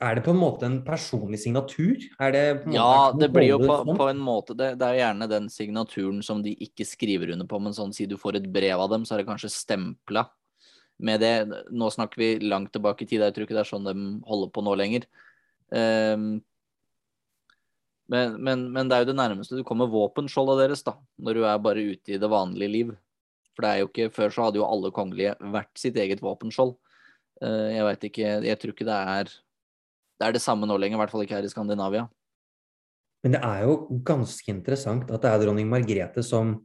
Er 0.03 0.17
det 0.17 0.23
på 0.25 0.33
en 0.33 0.39
måte 0.41 0.65
en 0.65 0.79
personlig 0.85 1.37
signatur? 1.43 2.01
Det 2.33 2.43
ja, 2.73 2.93
det 3.13 3.29
blir 3.31 3.51
jo 3.51 3.59
på, 3.61 3.75
på 3.93 4.07
en 4.09 4.21
måte 4.21 4.55
det, 4.57 4.71
det, 4.81 4.87
er 4.87 5.03
gjerne 5.03 5.27
den 5.29 5.49
signaturen 5.53 6.23
som 6.25 6.41
de 6.43 6.55
ikke 6.65 6.87
skriver 6.87 7.35
under 7.35 7.47
på, 7.47 7.59
men 7.61 7.75
sånn 7.77 7.93
si 7.95 8.07
du 8.09 8.17
får 8.19 8.39
et 8.39 8.47
brev 8.51 8.81
av 8.81 8.89
dem, 8.91 9.05
så 9.05 9.15
er 9.15 9.21
det 9.21 9.29
kanskje 9.29 9.53
stempla 9.53 10.25
med 11.03 11.21
det. 11.21 11.35
Nå 11.71 11.91
snakker 11.93 12.19
vi 12.19 12.31
langt 12.41 12.73
tilbake 12.73 13.05
i 13.05 13.11
tid, 13.11 13.21
jeg 13.21 13.35
tror 13.35 13.45
ikke 13.45 13.57
det 13.59 13.63
er 13.63 13.69
sånn 13.69 13.87
de 13.87 13.95
holder 14.27 14.51
på 14.55 14.65
nå 14.65 14.73
lenger. 14.81 15.07
Um, 15.69 16.41
men, 18.13 18.35
men, 18.37 18.65
men, 18.73 18.89
det 18.89 18.95
er 18.95 19.03
jo 19.03 19.11
det 19.11 19.17
nærmeste 19.17 19.57
du 19.57 19.65
kommer 19.67 19.91
våpenskjoldet 19.91 20.61
deres, 20.61 20.83
da, 20.85 20.95
når 21.17 21.39
du 21.39 21.45
er 21.49 21.63
bare 21.65 21.85
ute 21.93 22.15
i 22.15 22.19
det 22.21 22.29
vanlige 22.29 22.73
liv. 22.73 22.91
For 23.53 23.65
det 23.65 23.71
er 23.71 23.81
jo 23.81 23.89
ikke, 23.89 24.09
Før 24.13 24.33
så 24.33 24.47
hadde 24.47 24.61
jo 24.61 24.67
alle 24.67 24.91
kongelige 24.93 25.35
vært 25.53 25.71
sitt 25.79 25.97
eget 25.99 26.21
våpenskjold. 26.25 26.75
Uh, 27.43 27.69
jeg 27.73 27.87
veit 27.87 28.05
ikke, 28.09 28.35
jeg 28.45 28.61
tror 28.61 28.75
ikke 28.75 28.87
det 28.87 28.99
er 29.17 29.33
det 30.21 30.27
er 30.29 30.35
det 30.37 30.43
samme 30.43 30.67
nå 30.69 30.77
lenger, 30.79 30.95
i 30.95 31.01
hvert 31.01 31.11
fall 31.11 31.25
ikke 31.25 31.35
her 31.35 31.47
i 31.47 31.51
Skandinavia. 31.51 32.05
Men 33.23 33.35
det 33.35 33.41
er 33.43 33.63
jo 33.65 34.01
ganske 34.05 34.51
interessant 34.51 35.09
at 35.11 35.23
det 35.23 35.31
er 35.31 35.41
dronning 35.41 35.69
Margrethe 35.71 36.23
som 36.25 36.61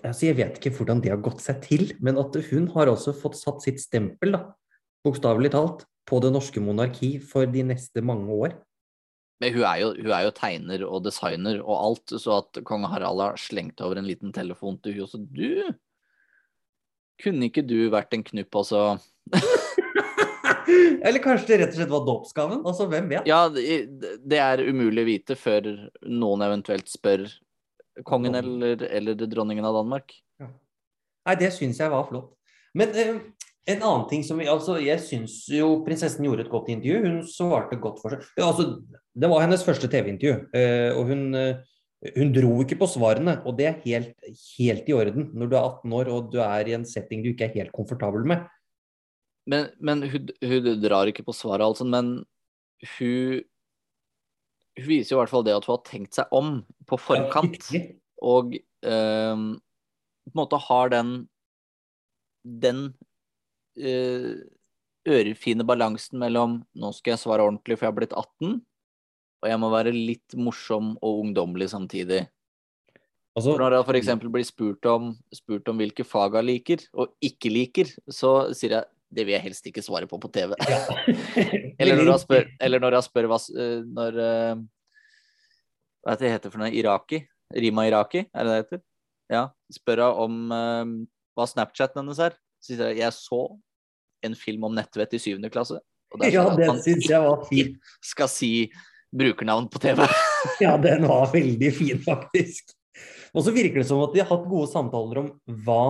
altså 0.00 0.28
Jeg 0.30 0.38
vet 0.38 0.56
ikke 0.56 0.72
hvordan 0.78 1.02
det 1.04 1.10
har 1.12 1.20
gått 1.20 1.42
seg 1.44 1.58
til, 1.64 1.90
men 2.00 2.16
at 2.20 2.36
hun 2.48 2.70
har 2.72 2.88
også 2.88 3.12
fått 3.12 3.36
satt 3.36 3.60
sitt 3.60 3.82
stempel, 3.82 4.32
da, 4.32 4.40
bokstavelig 5.04 5.50
talt, 5.52 5.82
på 6.08 6.18
det 6.24 6.30
norske 6.32 6.62
monarki 6.62 7.18
for 7.20 7.44
de 7.50 7.64
neste 7.66 8.00
mange 8.02 8.32
år. 8.32 8.54
Men 9.42 9.56
hun 9.56 9.64
er, 9.66 9.78
jo, 9.82 9.88
hun 9.98 10.12
er 10.14 10.26
jo 10.28 10.34
tegner 10.36 10.82
og 10.86 11.00
designer 11.02 11.58
og 11.64 11.74
alt, 11.74 12.12
så 12.22 12.36
at 12.38 12.60
kong 12.68 12.84
Harald 12.86 13.22
har 13.24 13.40
slengt 13.40 13.82
over 13.82 13.98
en 13.98 14.06
liten 14.06 14.30
telefon 14.34 14.78
til 14.78 14.94
hun 14.94 15.08
også 15.08 15.18
Du, 15.26 15.72
kunne 17.22 17.48
ikke 17.48 17.64
du 17.66 17.90
vært 17.90 18.14
en 18.14 18.22
knupp 18.26 18.60
altså? 18.62 18.84
Eller 21.02 21.18
kanskje 21.22 21.48
det 21.50 21.58
rett 21.58 21.74
og 21.74 21.80
slett 21.80 21.90
var 21.90 22.06
dåpsgaven? 22.06 22.60
Altså, 22.62 22.86
hvem 22.90 23.10
vet? 23.10 23.26
Ja, 23.26 23.48
det 23.50 24.38
er 24.38 24.62
umulig 24.62 25.02
å 25.02 25.08
vite 25.10 25.36
før 25.38 25.66
noen 26.06 26.44
eventuelt 26.46 26.90
spør 26.90 27.26
kongen 28.06 28.38
eller, 28.38 28.86
eller 28.86 29.26
dronningen 29.26 29.66
av 29.68 29.74
Danmark. 29.80 30.14
Ja. 30.40 30.48
Nei, 31.28 31.34
det 31.42 31.50
syns 31.56 31.82
jeg 31.82 31.92
var 31.92 32.06
flott. 32.08 32.30
Men 32.78 32.94
eh, 32.94 33.18
en 33.74 33.82
annen 33.82 34.06
ting 34.10 34.22
som 34.26 34.40
altså, 34.40 34.78
Jeg 34.82 35.02
syns 35.04 35.42
jo 35.52 35.82
prinsessen 35.86 36.24
gjorde 36.26 36.46
et 36.46 36.52
godt 36.52 36.70
intervju. 36.72 37.02
Hun 37.04 37.18
svarte 37.28 37.78
godt 37.82 38.00
for 38.02 38.14
seg. 38.14 38.24
Ja, 38.38 38.48
altså, 38.48 38.78
det 39.12 39.28
var 39.28 39.44
hennes 39.44 39.64
første 39.64 39.90
TV-intervju, 39.92 40.48
eh, 40.56 40.90
og 40.96 41.10
hun, 41.10 41.22
eh, 41.36 41.60
hun 42.16 42.32
dro 42.32 42.54
ikke 42.62 42.78
på 42.80 42.88
svarene. 42.88 43.38
Og 43.46 43.56
det 43.58 43.68
er 43.68 43.80
helt, 43.84 44.14
helt 44.56 44.88
i 44.88 44.96
orden 44.96 45.30
når 45.36 45.50
du 45.50 45.56
er 45.56 45.62
18 45.62 45.96
år 45.98 46.10
og 46.12 46.32
du 46.32 46.40
er 46.44 46.68
i 46.68 46.76
en 46.78 46.86
setting 46.88 47.24
du 47.24 47.32
ikke 47.32 47.50
er 47.50 47.56
helt 47.58 47.74
komfortabel 47.76 48.24
med. 48.28 48.46
Men, 49.46 49.68
men 49.80 50.04
hun, 50.08 50.30
hun, 50.44 50.68
drar 50.82 51.10
ikke 51.10 51.26
på 51.26 51.34
svaret, 51.34 51.64
altså. 51.66 51.84
Men 51.84 52.22
hun, 52.96 53.42
hun 54.78 54.88
viser 54.88 55.14
jo 55.14 55.18
i 55.18 55.22
hvert 55.22 55.34
fall 55.34 55.44
det 55.46 55.56
at 55.56 55.66
hun 55.66 55.76
har 55.76 55.84
tenkt 55.90 56.16
seg 56.16 56.32
om 56.32 56.54
på 56.88 56.98
forkant. 57.00 57.68
Og 58.22 58.54
øh, 58.54 59.44
på 60.22 60.30
en 60.30 60.38
måte 60.38 60.60
har 60.68 60.92
den 60.94 61.14
den 62.42 62.92
øh, 63.78 64.42
ørefine 65.08 65.66
balansen 65.66 66.18
mellom 66.18 66.60
nå 66.74 66.90
skal 66.94 67.14
jeg 67.14 67.22
svare 67.22 67.46
ordentlig 67.46 67.78
for 67.78 67.86
jeg 67.86 67.92
har 67.92 67.98
blitt 67.98 68.16
18, 68.18 68.60
og 69.42 69.50
jeg 69.50 69.58
må 69.58 69.70
være 69.72 69.92
litt 69.94 70.36
morsom 70.38 70.94
og 71.02 71.24
ungdommelig 71.24 71.72
samtidig. 71.72 72.22
Altså, 73.32 73.54
når 73.56 73.78
jeg 73.78 73.86
f.eks. 73.88 74.10
blir 74.28 74.44
spurt 74.44 74.88
om, 74.90 75.12
spurt 75.34 75.68
om 75.72 75.78
hvilke 75.80 76.04
fag 76.04 76.36
jeg 76.38 76.48
liker 76.48 76.84
og 76.92 77.14
ikke 77.24 77.52
liker, 77.52 77.92
så 78.12 78.52
sier 78.56 78.76
jeg 78.78 78.88
det 79.12 79.26
vil 79.28 79.34
jeg 79.34 79.44
helst 79.44 79.66
ikke 79.68 79.82
svare 79.84 80.08
på 80.08 80.16
på 80.20 80.30
TV. 80.32 80.54
Eller, 81.80 81.98
når 81.98 82.14
jeg 82.14 82.22
spør, 82.22 82.46
eller 82.64 82.80
når 82.80 82.96
jeg 82.96 83.06
spør 83.08 83.28
hva 83.28 83.38
eh, 83.60 83.82
når, 83.84 84.20
Hva 86.02 86.14
heter 86.14 86.24
det 86.24 86.32
heter 86.32 86.52
for 86.54 86.62
noe? 86.62 86.72
Iraki? 86.72 87.20
Rima 87.52 87.84
Iraki, 87.88 88.22
er 88.32 88.46
det 88.46 88.52
det 88.52 88.60
heter? 88.62 88.82
Ja. 89.32 89.42
Spør 89.72 90.04
jeg 90.04 90.22
om 90.24 90.38
uh, 90.52 90.94
hva 91.36 91.46
Snapchaten 91.48 92.00
hennes 92.00 92.20
er. 92.24 92.36
Så 92.62 92.72
sier 92.72 92.92
jeg 92.92 93.02
jeg 93.02 93.16
så 93.16 93.42
en 94.24 94.36
film 94.38 94.64
om 94.68 94.76
nettvett 94.76 95.16
i 95.18 95.20
syvende 95.20 95.50
klasse. 95.52 95.80
ja, 96.28 96.44
det 96.56 96.68
syns 96.84 97.08
jeg 97.10 97.20
var 97.24 97.44
fint. 97.48 97.76
Skal 98.04 98.30
si 98.30 98.52
brukernavn 99.16 99.68
på 99.72 99.82
TV. 99.82 100.06
ja, 100.64 100.76
den 100.80 101.06
var 101.08 101.28
veldig 101.32 101.72
fin, 101.76 102.00
faktisk. 102.04 102.72
Og 103.32 103.44
så 103.46 103.54
virker 103.54 103.80
det 103.80 103.88
som 103.88 104.02
at 104.04 104.14
de 104.14 104.20
har 104.20 104.30
hatt 104.32 104.48
gode 104.48 104.70
samtaler 104.72 105.22
om 105.22 105.30
hva 105.66 105.84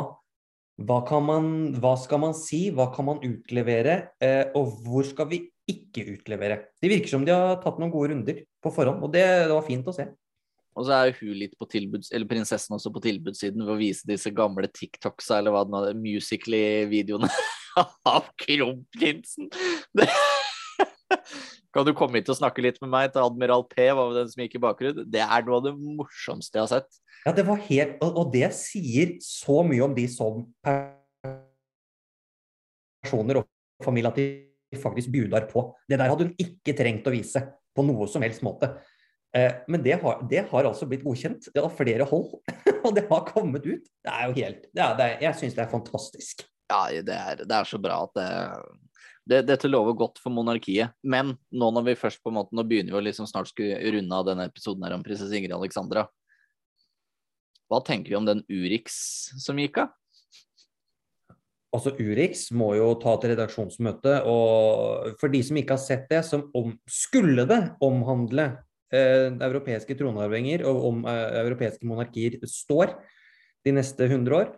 hva, 0.83 1.19
man, 1.21 1.47
hva, 1.79 1.93
skal 2.01 2.21
man 2.23 2.35
si, 2.37 2.71
hva 2.75 2.89
kan 2.95 3.07
man 3.07 3.21
utlevere, 3.23 3.99
eh, 4.23 4.49
og 4.59 4.81
hvor 4.83 5.07
skal 5.07 5.29
vi 5.31 5.45
ikke 5.69 6.07
utlevere? 6.17 6.59
Det 6.83 6.91
virker 6.91 7.13
som 7.13 7.27
de 7.27 7.35
har 7.35 7.61
tatt 7.63 7.79
noen 7.79 7.93
gode 7.93 8.13
runder 8.13 8.43
på 8.63 8.73
forhånd, 8.75 9.03
og 9.05 9.13
det, 9.15 9.23
det 9.47 9.55
var 9.55 9.67
fint 9.69 9.89
å 9.89 9.95
se. 9.95 10.09
Og 10.73 10.89
så 10.89 10.97
er 10.97 11.13
hun 11.19 11.35
litt 11.37 11.53
på 11.61 11.69
tilbuds, 11.69 12.09
eller 12.17 12.29
prinsessen 12.31 12.75
også 12.79 12.93
på 12.95 13.03
tilbudssiden 13.05 13.61
ved 13.67 13.75
å 13.75 13.81
vise 13.81 14.09
disse 14.09 14.33
gamle 14.35 14.71
TikToksa, 14.73 15.39
eller 15.39 15.55
hva 15.55 15.67
den 15.69 15.77
hadde, 15.77 15.99
Musically-videoene 16.01 17.29
av 18.15 18.33
kronprinsen. 18.41 19.53
Kan 21.73 21.87
du 21.89 21.95
komme 21.97 22.21
hit 22.21 22.29
og 22.29 22.37
snakke 22.37 22.63
litt 22.65 22.79
med 22.83 22.91
meg 22.93 23.13
til 23.15 23.25
Admiral 23.25 23.65
P, 23.71 23.87
var 23.97 24.13
den 24.17 24.29
som 24.29 24.43
gikk 24.45 24.59
i 24.59 24.63
bakgrunn? 24.63 25.07
Det 25.09 25.23
er 25.25 25.47
noe 25.47 25.57
av 25.59 25.65
det 25.65 25.73
morsomste 25.79 26.59
jeg 26.59 26.67
har 26.67 26.73
sett. 26.75 26.91
Ja, 27.23 27.33
det 27.37 27.45
var 27.47 27.61
helt, 27.69 27.97
og, 28.05 28.33
det 28.35 28.51
sier 28.59 29.17
så 29.25 29.63
mye 29.65 29.85
om 29.87 29.95
de 29.97 30.05
som 30.11 30.43
personer 33.03 33.41
og 33.41 33.49
familie 33.85 34.11
at 34.11 34.19
de 34.21 34.81
faktisk 34.83 35.13
budar 35.15 35.47
på. 35.49 35.71
Det 35.89 35.99
der 36.01 36.11
hadde 36.13 36.29
hun 36.29 36.37
ikke 36.41 36.77
trengt 36.77 37.09
å 37.09 37.15
vise 37.15 37.41
på 37.73 37.85
noe 37.87 38.09
som 38.11 38.25
helst 38.25 38.45
måte. 38.45 38.69
Eh, 39.33 39.53
men 39.73 39.81
det 39.85 39.97
har, 40.03 40.21
det 40.29 40.45
har, 40.51 40.69
altså 40.69 40.87
blitt 40.89 41.05
godkjent. 41.07 41.49
Det 41.55 41.63
har 41.63 41.73
flere 41.73 42.05
hold, 42.09 42.35
og 42.85 42.93
det 42.97 43.07
har 43.09 43.29
kommet 43.31 43.65
ut. 43.65 43.85
Det 44.05 44.13
er 44.13 44.29
jo 44.29 44.37
helt 44.43 44.67
det 44.69 44.83
er, 44.85 44.97
det 44.99 45.07
er, 45.07 45.19
Jeg 45.29 45.41
syns 45.41 45.57
det 45.57 45.65
er 45.65 45.73
fantastisk. 45.73 46.45
Ja, 46.73 46.85
det 47.05 47.17
er, 47.17 47.45
det 47.45 47.57
er 47.57 47.69
så 47.69 47.81
bra 47.81 48.03
at 48.07 48.15
det 48.17 48.29
det, 49.29 49.45
dette 49.47 49.71
lover 49.71 49.95
godt 49.99 50.19
for 50.23 50.35
monarkiet. 50.35 50.95
Men 51.03 51.37
nå 51.55 51.71
når 51.75 51.87
vi 51.91 51.99
først 51.99 52.23
på 52.23 52.33
en 52.33 52.41
måte, 52.41 52.57
nå 52.57 52.65
begynner 52.67 52.95
vi 52.95 53.01
å 53.01 53.07
liksom 53.07 53.29
snart 53.31 53.53
skulle 53.53 53.79
runde 53.95 54.19
av 54.19 54.27
denne 54.29 54.49
episoden 54.51 54.85
her 54.87 54.97
om 54.97 55.05
prinsesse 55.07 55.35
Ingrid 55.37 55.55
Alexandra. 55.57 56.07
Hva 57.71 57.81
tenker 57.87 58.13
vi 58.13 58.19
om 58.19 58.29
den 58.29 58.43
Urix 58.53 58.95
som 59.41 59.61
gikk 59.61 59.85
av? 59.85 59.93
Altså 61.73 61.95
Urix 61.97 62.51
må 62.53 62.75
jo 62.77 62.91
ta 63.01 63.15
til 63.17 63.33
redaksjonsmøte, 63.33 64.19
og 64.29 65.15
for 65.23 65.33
de 65.33 65.41
som 65.47 65.57
ikke 65.57 65.79
har 65.79 65.81
sett 65.81 66.05
det, 66.11 66.21
som 66.29 66.45
om, 66.59 66.75
skulle 66.85 67.47
det 67.49 67.63
omhandle 67.81 68.51
eh, 68.93 69.31
europeiske 69.33 69.97
tronarvinger 69.97 70.67
og 70.69 70.83
om 70.91 71.07
eh, 71.09 71.39
europeiske 71.47 71.89
monarkier 71.89 72.37
står 72.45 72.93
de 73.65 73.73
neste 73.79 74.05
100 74.05 74.37
år, 74.37 74.53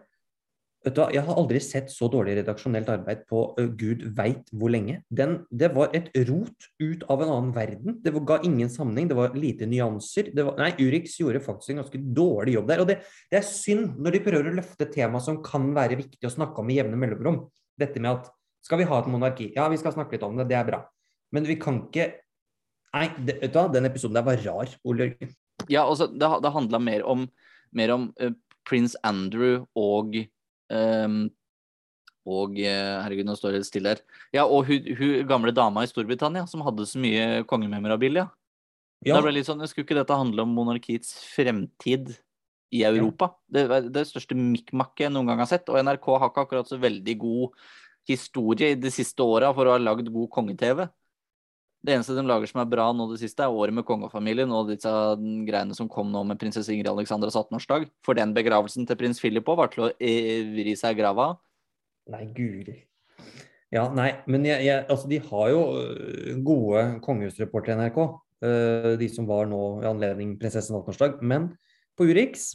Vet 0.85 0.99
du 0.99 1.01
Jeg 1.15 1.25
har 1.25 1.39
aldri 1.41 1.61
sett 1.65 1.89
så 1.89 2.11
dårlig 2.13 2.35
redaksjonelt 2.37 2.91
arbeid 2.93 3.23
på 3.31 3.41
uh, 3.57 3.69
gud 3.73 4.03
veit 4.17 4.51
hvor 4.53 4.73
lenge. 4.73 4.99
Den, 5.09 5.39
det 5.49 5.71
var 5.73 5.95
et 5.97 6.11
rot 6.29 6.69
ut 6.83 7.07
av 7.09 7.25
en 7.25 7.33
annen 7.33 7.55
verden. 7.57 7.99
Det 8.05 8.13
var, 8.13 8.25
ga 8.29 8.39
ingen 8.45 8.69
sammenheng, 8.73 9.09
det 9.09 9.17
var 9.17 9.37
lite 9.39 9.69
nyanser. 9.71 10.29
Var, 10.37 10.59
nei, 10.61 10.75
Urix 10.85 11.17
gjorde 11.23 11.41
faktisk 11.45 11.73
en 11.73 11.81
ganske 11.81 12.01
dårlig 12.19 12.59
jobb 12.59 12.69
der. 12.69 12.83
Og 12.85 12.91
det, 12.91 12.99
det, 13.33 13.41
er 13.41 13.49
synd 13.49 13.97
når 13.97 14.19
de 14.19 14.25
prøver 14.27 14.51
å 14.51 14.57
løfte 14.59 14.91
tema 14.93 15.23
som 15.25 15.41
kan 15.45 15.71
være 15.77 15.97
viktig 16.03 16.29
å 16.29 16.35
snakke 16.37 16.61
om 16.61 16.69
i 16.69 16.77
jevne 16.77 17.01
mellomrom. 17.01 17.41
Dette 17.81 18.03
med 18.03 18.19
at 18.19 18.29
skal 18.65 18.81
vi 18.81 18.89
ha 18.89 19.01
et 19.01 19.09
monarki? 19.13 19.49
Ja, 19.57 19.71
vi 19.73 19.81
skal 19.81 19.97
snakke 19.97 20.17
litt 20.17 20.29
om 20.29 20.37
det, 20.37 20.51
det 20.53 20.61
er 20.61 20.69
bra. 20.69 20.85
Men 21.35 21.49
vi 21.49 21.59
kan 21.61 21.87
ikke 21.87 22.13
Nei, 22.95 23.09
det, 23.27 23.41
vet 23.41 23.51
du 23.51 23.57
hva, 23.59 23.65
den 23.75 23.89
episoden 23.89 24.15
der 24.15 24.23
var 24.23 24.39
rar, 24.45 24.71
Ole 24.87 25.09
Jørgen. 25.09 25.31
Ja, 25.67 25.81
altså, 25.83 26.07
det, 26.07 26.29
det 26.45 26.53
handla 26.55 26.79
mer 26.79 27.03
om, 27.11 27.25
mer 27.75 27.91
om 27.91 28.05
uh, 28.23 28.31
prins 28.69 28.95
Andrew 29.03 29.65
og 29.75 30.15
ehm, 30.73 31.25
og 32.25 32.57
eh, 32.57 33.03
Herregud, 33.05 33.27
nå 33.29 33.37
står 33.37 33.59
det 33.59 33.67
stille 33.69 33.93
her. 33.93 34.01
Ja, 34.33 34.47
og 34.47 34.65
hun, 34.71 34.87
hun 34.97 35.29
gamle 35.29 35.53
dama 35.53 35.85
i 35.85 35.91
Storbritannia 35.91 36.47
som 36.49 36.65
hadde 36.65 36.87
så 36.89 37.01
mye 37.01 37.45
kongememorabilia. 37.49 38.31
Ja, 39.05 39.19
Da 39.19 39.21
ble 39.21 39.35
det 39.35 39.43
litt 39.43 39.51
sånn, 39.51 39.65
Skulle 39.69 39.85
ikke 39.85 39.99
dette 39.99 40.17
handle 40.17 40.47
om 40.47 40.55
monarkiets 40.57 41.19
fremtid 41.35 42.15
i 42.73 42.81
Europa? 42.89 43.35
Det 43.53 43.67
er 43.69 43.89
det 43.93 44.07
største 44.09 44.37
mikkmakket 44.39 45.07
jeg 45.07 45.13
noen 45.13 45.29
gang 45.29 45.43
har 45.45 45.51
sett. 45.51 45.69
Og 45.69 45.77
NRK 45.85 46.09
har 46.17 46.33
ikke 46.33 46.47
akkurat 46.47 46.71
så 46.71 46.81
veldig 46.81 47.17
god 47.21 47.67
historie 48.09 48.73
i 48.73 48.81
de 48.81 48.93
siste 48.93 49.25
åra 49.25 49.53
for 49.57 49.69
å 49.69 49.77
ha 49.77 49.83
lagd 49.83 50.09
god 50.13 50.31
konge-TV. 50.33 50.87
Det 51.85 51.93
eneste 51.93 52.15
de 52.17 52.25
lager 52.25 52.49
som 52.49 52.63
er 52.63 52.69
bra 52.73 52.87
nå 52.97 53.11
det 53.11 53.19
siste, 53.21 53.45
er 53.45 53.53
Året 53.53 53.77
med 53.77 53.85
kongefamilien 53.85 54.53
og 54.57 54.71
disse 54.71 54.91
greiene 55.45 55.77
som 55.77 55.91
kom 55.93 56.09
nå 56.13 56.23
med 56.25 56.41
prinsesse 56.41 56.73
Ingrid 56.73 56.89
Alexandras 56.89 57.37
18-årsdag. 57.37 57.91
For 58.07 58.17
den 58.17 58.33
begravelsen 58.37 58.89
til 58.89 58.97
prins 59.01 59.21
Philip 59.21 59.49
òg 59.53 59.61
var 59.61 59.73
til 59.75 59.85
å 59.85 59.91
eh, 59.99 60.47
vri 60.49 60.73
seg 60.81 60.97
i 60.97 61.03
grava. 61.03 61.35
Nei, 62.15 62.25
guri. 62.37 62.79
Ja, 63.75 63.89
nei, 63.93 64.15
men 64.31 64.47
jeg, 64.49 64.65
jeg, 64.65 64.87
altså, 64.89 65.11
de 65.11 65.21
har 65.29 65.47
jo 65.53 65.63
øh, 65.83 66.35
gode 66.47 66.85
kongehusreportere 67.05 67.77
i 67.77 67.83
NRK. 67.83 68.03
øh, 68.49 68.91
de 69.01 69.09
som 69.13 69.29
var 69.29 69.49
nå 69.51 69.63
i 69.83 69.89
anledning 69.91 70.37
prinsessens 70.41 70.73
18-årsdag. 70.79 71.21
Men 71.21 71.53
på 71.99 72.09
Urix 72.09 72.55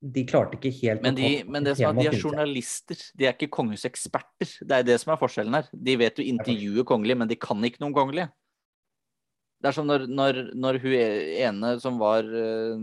de 0.00 0.22
klarte 0.24 0.56
ikke 0.56 0.72
helt 0.78 1.02
Men, 1.04 1.16
de, 1.18 1.30
å 1.42 1.52
men 1.52 1.64
det 1.66 1.74
som 1.76 1.90
er, 1.90 1.98
de 1.98 2.08
er 2.08 2.22
journalister, 2.22 3.02
de 3.18 3.26
er 3.26 3.34
ikke 3.34 3.50
kongehuseksperter. 3.52 4.54
Det 4.64 4.78
er 4.78 4.86
det 4.86 4.96
som 5.02 5.12
er 5.12 5.20
forskjellen 5.20 5.58
her. 5.58 5.66
De 5.74 5.96
vet 6.00 6.22
jo 6.22 6.24
intervjue 6.24 6.86
kongelige, 6.88 7.20
men 7.20 7.28
de 7.28 7.36
kan 7.40 7.66
ikke 7.66 7.82
noen 7.84 7.96
kongelige. 7.96 8.30
Det 9.60 9.68
er 9.70 9.76
som 9.76 9.88
når, 9.88 10.06
når, 10.08 10.38
når 10.56 10.78
hun 10.80 10.94
ene 10.96 11.74
som 11.82 11.98
var 12.00 12.24
eh, 12.24 12.80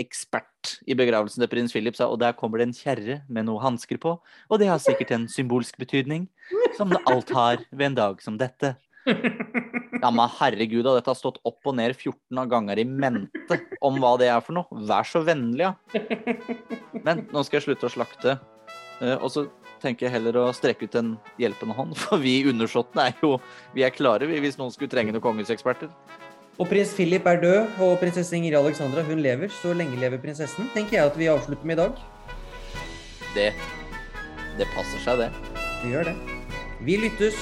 ekspert 0.00 0.74
i 0.88 0.96
begravelsen 0.96 1.40
til 1.42 1.50
prins 1.52 1.72
Philip 1.74 1.96
sa 1.96 2.06
og 2.12 2.20
der 2.20 2.34
kommer 2.36 2.60
det 2.60 2.68
en 2.68 2.76
kjerre 2.76 3.18
med 3.32 3.46
noe 3.48 3.60
hansker 3.64 4.00
på, 4.00 4.14
og 4.20 4.60
det 4.60 4.68
har 4.70 4.80
sikkert 4.80 5.12
en 5.16 5.26
symbolsk 5.32 5.76
betydning, 5.80 6.26
som 6.76 6.92
alt 7.08 7.32
har 7.36 7.64
ved 7.70 7.90
en 7.90 7.98
dag 7.98 8.22
som 8.24 8.36
dette. 8.40 8.74
Ja, 10.00 10.08
men 10.12 10.28
herregud, 10.38 10.84
da, 10.86 10.94
dette 10.96 11.10
har 11.12 11.18
stått 11.18 11.40
opp 11.48 11.64
og 11.68 11.76
ned 11.76 11.92
14 11.96 12.44
ganger 12.48 12.80
i 12.80 12.86
mente 12.88 13.58
om 13.84 13.96
hva 14.00 14.14
det 14.20 14.28
er 14.32 14.40
for 14.44 14.56
noe. 14.56 14.84
Vær 14.88 15.04
så 15.08 15.20
vennlig, 15.26 15.66
ja. 15.66 15.74
Men 17.04 17.26
nå 17.32 17.42
skal 17.44 17.58
jeg 17.58 17.66
slutte 17.70 17.88
å 17.88 17.92
slakte. 17.92 18.36
eh, 19.00 19.16
Og 19.16 19.28
så 19.32 19.46
tenker 19.82 20.06
jeg 20.06 20.14
heller 20.14 20.38
å 20.40 20.48
strekke 20.56 20.86
ut 20.86 20.98
en 21.00 21.14
hjelpende 21.40 21.76
hånd, 21.76 21.96
for 22.02 22.22
vi 22.22 22.40
undersåttene 22.50 23.10
er 23.10 23.22
jo 23.24 23.36
Vi 23.74 23.84
er 23.86 23.94
klare 23.94 24.28
vi, 24.30 24.40
hvis 24.42 24.58
noen 24.60 24.72
skulle 24.74 24.92
trenge 24.92 25.14
noen 25.14 25.24
kongehuseksperter. 25.24 25.90
Og 26.60 26.68
prins 26.68 26.90
Philip 26.92 27.24
er 27.24 27.40
død, 27.40 27.78
og 27.80 27.94
prinsesse 28.02 28.36
Ingrid 28.36 28.58
Alexandra 28.58 29.04
hun 29.06 29.22
lever. 29.24 29.48
Så 29.62 29.72
lenge 29.72 29.96
lever 29.96 30.20
prinsessen, 30.20 30.68
tenker 30.74 30.98
jeg 30.98 31.12
at 31.12 31.16
vi 31.16 31.30
avslutter 31.32 31.64
med 31.64 31.78
i 31.78 31.80
dag. 31.80 32.02
Det, 33.32 33.46
det 34.58 34.68
passer 34.74 35.00
seg, 35.06 35.22
det. 35.24 35.30
Vi 35.80 35.94
gjør 35.94 36.10
det. 36.10 36.16
Vi 36.84 36.98
lyttes 37.00 37.38